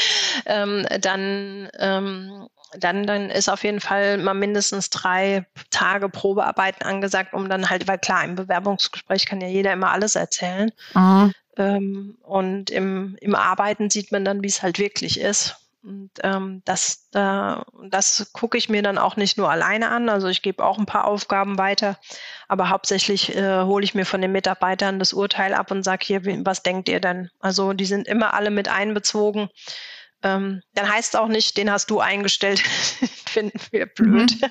[0.45, 2.47] ähm, dann, ähm,
[2.77, 7.87] dann, dann ist auf jeden Fall mal mindestens drei Tage Probearbeiten angesagt, um dann halt,
[7.87, 10.71] weil klar, im Bewerbungsgespräch kann ja jeder immer alles erzählen.
[10.93, 11.33] Mhm.
[11.57, 15.55] Ähm, und im, im Arbeiten sieht man dann, wie es halt wirklich ist.
[15.83, 17.55] Und ähm, das, äh,
[17.89, 20.07] das gucke ich mir dann auch nicht nur alleine an.
[20.07, 21.99] Also ich gebe auch ein paar Aufgaben weiter,
[22.47, 26.23] aber hauptsächlich äh, hole ich mir von den Mitarbeitern das Urteil ab und sage hier,
[26.45, 27.29] was denkt ihr denn?
[27.39, 29.49] Also die sind immer alle mit einbezogen.
[30.23, 32.59] Ähm, dann heißt es auch nicht, den hast du eingestellt,
[33.27, 34.31] finden wir blöd.
[34.41, 34.49] Mhm.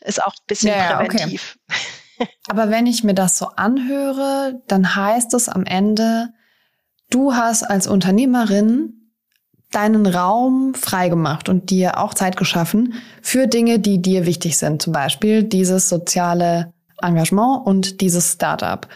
[0.00, 1.56] Ist auch ein bisschen ja, präventiv.
[1.70, 1.80] Okay.
[2.48, 6.30] Aber wenn ich mir das so anhöre, dann heißt es am Ende,
[7.10, 9.10] du hast als Unternehmerin
[9.70, 14.80] deinen Raum freigemacht und dir auch Zeit geschaffen für Dinge, die dir wichtig sind.
[14.80, 16.72] Zum Beispiel dieses soziale
[17.02, 18.86] Engagement und dieses Startup.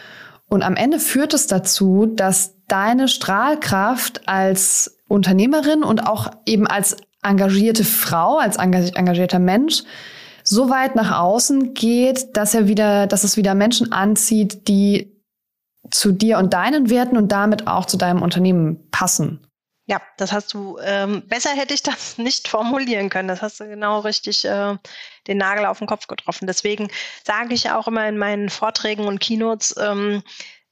[0.47, 6.97] Und am Ende führt es dazu, dass deine Strahlkraft als Unternehmerin und auch eben als
[7.21, 9.83] engagierte Frau, als engagierter Mensch
[10.49, 15.15] so weit nach außen geht, dass er wieder, dass es wieder Menschen anzieht, die
[15.91, 19.45] zu dir und deinen Werten und damit auch zu deinem Unternehmen passen.
[19.85, 23.27] Ja, das hast du, ähm, besser hätte ich das nicht formulieren können.
[23.27, 24.75] Das hast du genau richtig äh,
[25.27, 26.47] den Nagel auf den Kopf getroffen.
[26.47, 26.89] Deswegen
[27.23, 30.23] sage ich auch immer in meinen Vorträgen und Keynotes, ähm,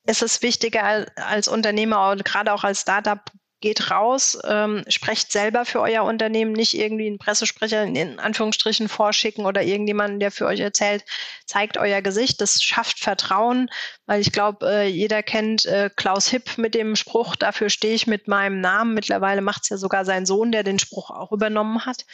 [0.08, 3.20] es ist wichtiger als Unternehmer und gerade auch als Startup
[3.60, 9.46] geht raus, ähm, sprecht selber für euer Unternehmen, nicht irgendwie einen Pressesprecher in Anführungsstrichen vorschicken
[9.46, 11.04] oder irgendjemanden, der für euch erzählt,
[11.46, 12.39] zeigt euer Gesicht.
[12.39, 13.70] Das schafft Vertrauen,
[14.06, 18.06] weil ich glaube, äh, jeder kennt äh, Klaus Hipp mit dem Spruch, dafür stehe ich
[18.06, 18.93] mit meinem Namen.
[18.93, 22.06] Mittlerweile macht es ja sogar sein Sohn, der den Spruch auch übernommen hat.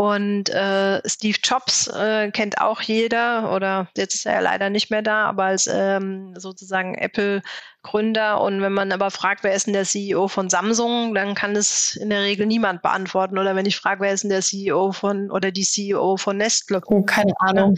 [0.00, 4.90] Und äh, Steve Jobs äh, kennt auch jeder, oder jetzt ist er ja leider nicht
[4.90, 8.40] mehr da, aber als ähm, sozusagen Apple-Gründer.
[8.40, 11.96] Und wenn man aber fragt, wer ist denn der CEO von Samsung, dann kann es
[11.96, 13.36] in der Regel niemand beantworten.
[13.36, 16.80] Oder wenn ich frage, wer ist denn der CEO von oder die CEO von Nestle?
[16.86, 17.76] Oh, keine Ahnung.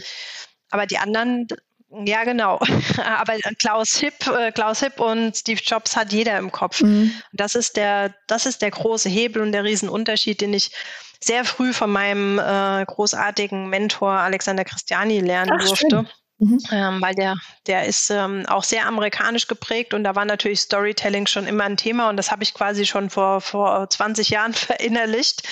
[0.69, 1.45] Aber die anderen,
[2.05, 2.59] ja, genau.
[3.05, 6.81] Aber Klaus Hipp, äh, Klaus Hipp und Steve Jobs hat jeder im Kopf.
[6.81, 7.13] Mhm.
[7.31, 10.71] Das ist der, das ist der große Hebel und der Riesenunterschied, den ich
[11.19, 15.87] sehr früh von meinem äh, großartigen Mentor Alexander Christiani lernen Ach, durfte.
[15.89, 16.09] Schön.
[16.43, 16.59] Mhm.
[16.71, 21.25] Ähm, weil der, der ist ähm, auch sehr amerikanisch geprägt und da war natürlich Storytelling
[21.25, 25.43] schon immer ein Thema und das habe ich quasi schon vor, vor 20 Jahren verinnerlicht,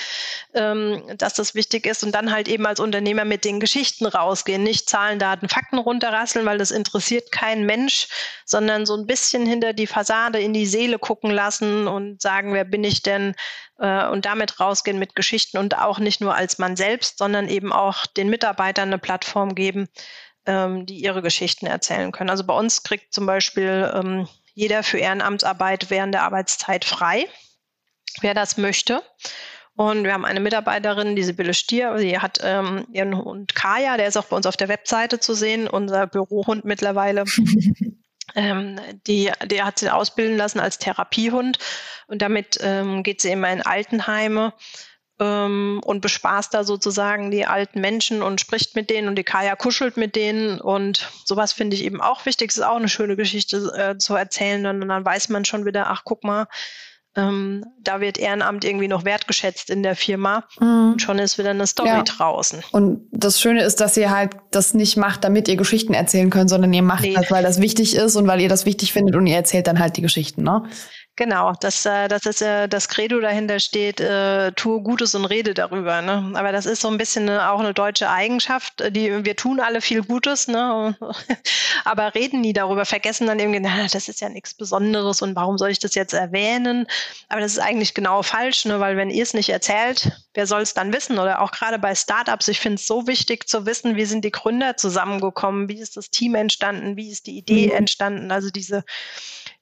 [0.52, 4.62] ähm, dass das wichtig ist und dann halt eben als Unternehmer mit den Geschichten rausgehen,
[4.62, 8.08] nicht Zahlen, Daten, Fakten runterrasseln, weil das interessiert keinen Mensch,
[8.44, 12.64] sondern so ein bisschen hinter die Fassade in die Seele gucken lassen und sagen, wer
[12.64, 13.34] bin ich denn
[13.78, 17.72] äh, und damit rausgehen mit Geschichten und auch nicht nur als man selbst, sondern eben
[17.72, 19.88] auch den Mitarbeitern eine Plattform geben,
[20.46, 22.30] ähm, die ihre Geschichten erzählen können.
[22.30, 27.26] Also bei uns kriegt zum Beispiel ähm, jeder für Ehrenamtsarbeit während der Arbeitszeit frei,
[28.20, 29.02] wer das möchte.
[29.74, 34.06] Und wir haben eine Mitarbeiterin, die Sibylle Stier, die hat ähm, ihren Hund Kaya, der
[34.06, 37.24] ist auch bei uns auf der Webseite zu sehen, unser Bürohund mittlerweile.
[38.34, 41.58] ähm, die, die hat sie ausbilden lassen als Therapiehund
[42.06, 44.52] und damit ähm, geht sie immer in Altenheime
[45.20, 49.56] ähm, und bespaßt da sozusagen die alten Menschen und spricht mit denen und die Kaya
[49.56, 52.50] kuschelt mit denen und sowas finde ich eben auch wichtig.
[52.50, 55.88] Es ist auch eine schöne Geschichte äh, zu erzählen und dann weiß man schon wieder,
[55.88, 56.46] ach guck mal,
[57.14, 60.92] ähm, da wird Ehrenamt irgendwie noch wertgeschätzt in der Firma mhm.
[60.92, 62.02] und schon ist wieder eine Story ja.
[62.02, 62.62] draußen.
[62.72, 66.48] Und das Schöne ist, dass ihr halt das nicht macht, damit ihr Geschichten erzählen könnt,
[66.48, 67.12] sondern ihr macht nee.
[67.12, 69.78] das, weil das wichtig ist und weil ihr das wichtig findet und ihr erzählt dann
[69.78, 70.64] halt die Geschichten, ne?
[71.16, 75.52] Genau, dass, äh, dass es, äh, das Credo dahinter steht, äh, tue Gutes und rede
[75.52, 76.00] darüber.
[76.00, 76.32] Ne?
[76.34, 78.82] Aber das ist so ein bisschen auch eine deutsche Eigenschaft.
[78.96, 80.96] Die, wir tun alle viel Gutes, ne?
[81.84, 85.58] aber reden nie darüber, vergessen dann irgendwie, na, das ist ja nichts Besonderes und warum
[85.58, 86.86] soll ich das jetzt erwähnen?
[87.28, 88.80] Aber das ist eigentlich genau falsch, ne?
[88.80, 91.18] weil wenn ihr es nicht erzählt, wer soll es dann wissen?
[91.18, 94.30] Oder auch gerade bei Startups, ich finde es so wichtig zu wissen, wie sind die
[94.30, 97.76] Gründer zusammengekommen, wie ist das Team entstanden, wie ist die Idee mhm.
[97.76, 98.82] entstanden, also diese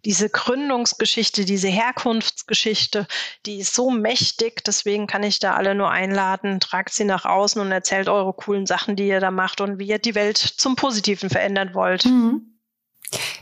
[0.04, 3.06] diese Gründungsgeschichte, diese Herkunftsgeschichte,
[3.46, 4.64] die ist so mächtig.
[4.64, 6.60] Deswegen kann ich da alle nur einladen.
[6.60, 9.88] Tragt sie nach außen und erzählt eure coolen Sachen, die ihr da macht und wie
[9.88, 12.04] ihr die Welt zum Positiven verändern wollt.
[12.06, 12.58] Mhm.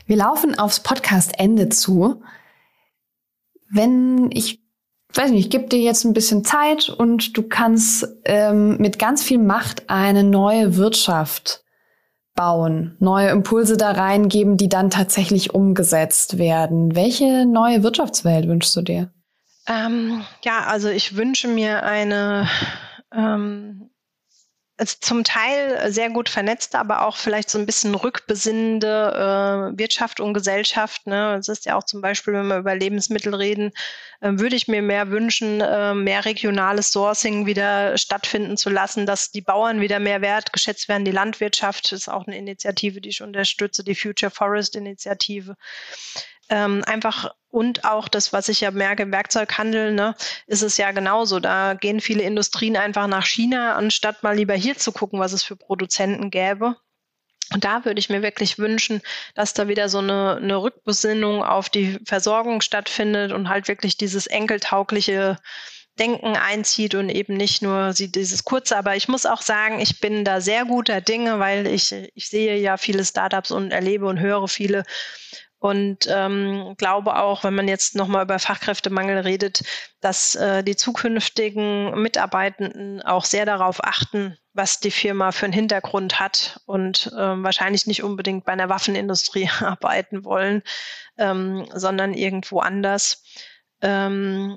[0.05, 2.23] Wir laufen aufs Podcast-Ende zu.
[3.71, 4.63] Wenn ich
[5.13, 9.23] weiß nicht, ich gebe dir jetzt ein bisschen Zeit und du kannst ähm, mit ganz
[9.23, 11.63] viel Macht eine neue Wirtschaft
[12.39, 16.95] bauen, neue Impulse da reingeben, die dann tatsächlich umgesetzt werden.
[16.95, 19.11] Welche neue Wirtschaftswelt wünschst du dir?
[19.67, 22.47] Ähm, ja, also ich wünsche mir eine
[23.13, 23.78] ähm,
[24.79, 30.21] ist zum Teil sehr gut vernetzte, aber auch vielleicht so ein bisschen rückbesinnende äh, Wirtschaft
[30.21, 31.05] und Gesellschaft.
[31.05, 31.35] Ne?
[31.35, 33.71] Es ist ja auch zum Beispiel, wenn wir über Lebensmittel reden,
[34.21, 39.31] äh, würde ich mir mehr wünschen, äh, mehr regionales Sourcing wieder stattfinden zu lassen, dass
[39.31, 41.03] die Bauern wieder mehr wertgeschätzt werden.
[41.05, 45.55] Die Landwirtschaft ist auch eine Initiative, die ich unterstütze, die Future Forest Initiative
[46.49, 50.91] ähm, einfach und auch das, was ich ja merke im Werkzeughandel, ne, ist es ja
[50.91, 51.39] genauso.
[51.39, 55.43] Da gehen viele Industrien einfach nach China, anstatt mal lieber hier zu gucken, was es
[55.43, 56.75] für Produzenten gäbe.
[57.51, 59.01] Und da würde ich mir wirklich wünschen,
[59.33, 64.27] dass da wieder so eine, eine Rückbesinnung auf die Versorgung stattfindet und halt wirklich dieses
[64.27, 65.37] enkeltaugliche
[65.97, 68.77] Denken einzieht und eben nicht nur dieses kurze.
[68.77, 72.57] Aber ich muss auch sagen, ich bin da sehr guter Dinge, weil ich, ich sehe
[72.57, 74.83] ja viele Startups und erlebe und höre viele
[75.59, 79.63] und ähm, glaube auch, wenn man jetzt nochmal über Fachkräftemangel redet,
[79.99, 86.19] dass äh, die zukünftigen Mitarbeitenden auch sehr darauf achten, was die Firma für einen Hintergrund
[86.19, 90.63] hat und ähm, wahrscheinlich nicht unbedingt bei einer Waffenindustrie arbeiten wollen,
[91.17, 93.23] ähm, sondern irgendwo anders.
[93.81, 94.55] Ähm,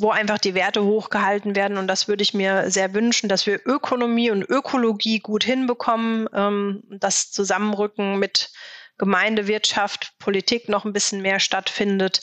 [0.00, 1.76] wo einfach die Werte hochgehalten werden.
[1.76, 6.84] Und das würde ich mir sehr wünschen, dass wir Ökonomie und Ökologie gut hinbekommen, ähm,
[6.88, 8.52] das Zusammenrücken mit
[8.98, 12.20] Gemeindewirtschaft, Politik noch ein bisschen mehr stattfindet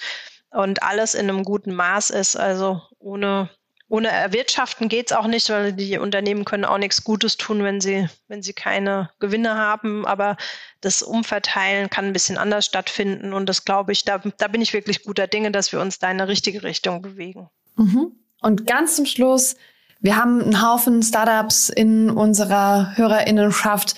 [0.51, 2.35] und alles in einem guten Maß ist.
[2.35, 3.49] Also ohne,
[3.87, 7.81] ohne Erwirtschaften geht es auch nicht, weil die Unternehmen können auch nichts Gutes tun, wenn
[7.81, 10.05] sie, wenn sie keine Gewinne haben.
[10.05, 10.37] Aber
[10.81, 13.33] das Umverteilen kann ein bisschen anders stattfinden.
[13.33, 16.11] Und das glaube ich, da, da bin ich wirklich guter Dinge, dass wir uns da
[16.11, 17.49] in eine richtige Richtung bewegen.
[17.75, 18.11] Mhm.
[18.41, 19.55] Und ganz zum Schluss,
[19.99, 23.95] wir haben einen Haufen Startups in unserer Hörerinnenschaft,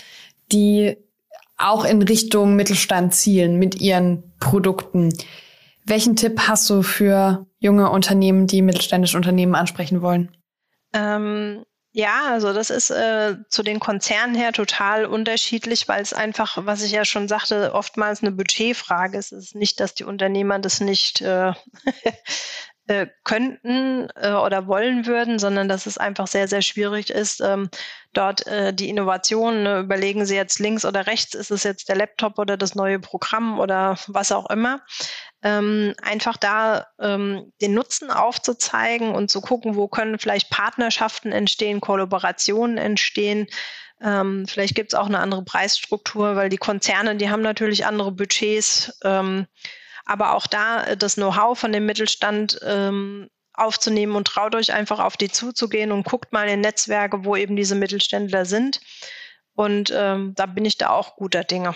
[0.51, 0.97] die
[1.57, 5.13] auch in Richtung Mittelstand zielen mit ihren Produkten.
[5.85, 10.35] Welchen Tipp hast du für junge Unternehmen, die mittelständische Unternehmen ansprechen wollen?
[10.93, 16.57] Ähm, ja, also das ist äh, zu den Konzernen her total unterschiedlich, weil es einfach,
[16.65, 19.31] was ich ja schon sagte, oftmals eine Budgetfrage ist.
[19.31, 21.53] Es ist nicht, dass die Unternehmer das nicht äh,
[22.87, 27.69] äh, könnten äh, oder wollen würden, sondern dass es einfach sehr, sehr schwierig ist, ähm,
[28.13, 31.97] dort äh, die Innovationen, ne, überlegen Sie jetzt links oder rechts, ist es jetzt der
[31.97, 34.81] Laptop oder das neue Programm oder was auch immer.
[35.43, 41.81] Ähm, einfach da ähm, den Nutzen aufzuzeigen und zu gucken, wo können vielleicht Partnerschaften entstehen,
[41.81, 43.47] Kollaborationen entstehen.
[44.01, 48.11] Ähm, vielleicht gibt es auch eine andere Preisstruktur, weil die Konzerne, die haben natürlich andere
[48.11, 48.97] Budgets.
[49.03, 49.47] Ähm,
[50.07, 54.99] aber auch da äh, das Know-how von dem Mittelstand ähm, aufzunehmen und traut euch einfach
[54.99, 58.79] auf die zuzugehen und guckt mal in Netzwerke, wo eben diese Mittelständler sind.
[59.53, 61.75] Und ähm, da bin ich da auch guter Dinge.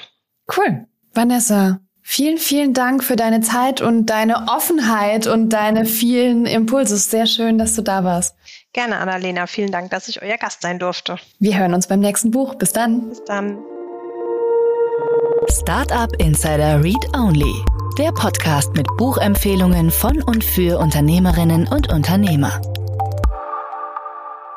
[0.55, 0.86] Cool.
[1.13, 6.97] Vanessa, vielen, vielen Dank für deine Zeit und deine Offenheit und deine vielen Impulse.
[6.97, 8.36] Sehr schön, dass du da warst.
[8.73, 9.47] Gerne, Annalena.
[9.47, 11.17] Vielen Dank, dass ich euer Gast sein durfte.
[11.39, 12.55] Wir hören uns beim nächsten Buch.
[12.55, 13.09] Bis dann.
[13.09, 13.57] Bis dann.
[15.49, 22.59] Startup Insider Read Only der Podcast mit Buchempfehlungen von und für Unternehmerinnen und Unternehmer.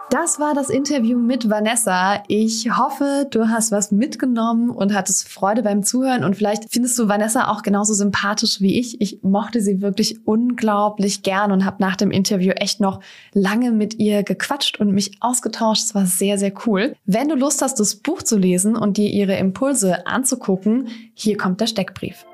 [0.09, 2.23] Das war das Interview mit Vanessa.
[2.27, 7.07] Ich hoffe, du hast was mitgenommen und hattest Freude beim Zuhören und vielleicht findest du
[7.07, 9.03] Vanessa auch genauso sympathisch wie ich.
[9.03, 13.01] Ich mochte sie wirklich unglaublich gern und habe nach dem Interview echt noch
[13.35, 15.83] lange mit ihr gequatscht und mich ausgetauscht.
[15.85, 16.97] Es war sehr, sehr cool.
[17.05, 21.61] Wenn du Lust hast, das Buch zu lesen und dir ihre Impulse anzugucken, hier kommt
[21.61, 22.25] der Steckbrief.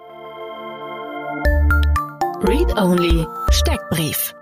[2.43, 4.35] Read Only Steckbrief.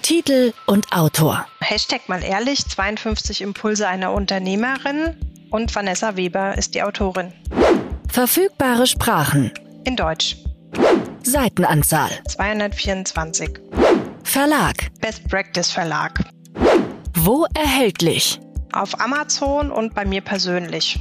[0.00, 1.46] Titel und Autor.
[1.60, 5.16] Hashtag mal ehrlich, 52 Impulse einer Unternehmerin
[5.50, 7.32] und Vanessa Weber ist die Autorin.
[8.08, 9.52] Verfügbare Sprachen.
[9.84, 10.38] In Deutsch.
[11.22, 12.10] Seitenanzahl.
[12.28, 13.60] 224.
[14.24, 14.90] Verlag.
[15.00, 16.18] Best Practice Verlag.
[17.14, 18.40] Wo erhältlich?
[18.72, 20.98] Auf Amazon und bei mir persönlich.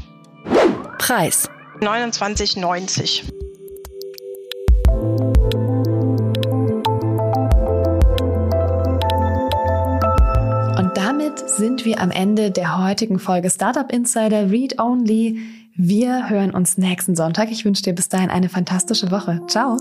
[0.97, 1.49] Preis.
[1.79, 3.40] 29,90.
[11.57, 15.39] Sind wir am Ende der heutigen Folge Startup Insider Read Only.
[15.75, 17.51] Wir hören uns nächsten Sonntag.
[17.51, 19.41] Ich wünsche dir bis dahin eine fantastische Woche.
[19.47, 19.77] Ciao.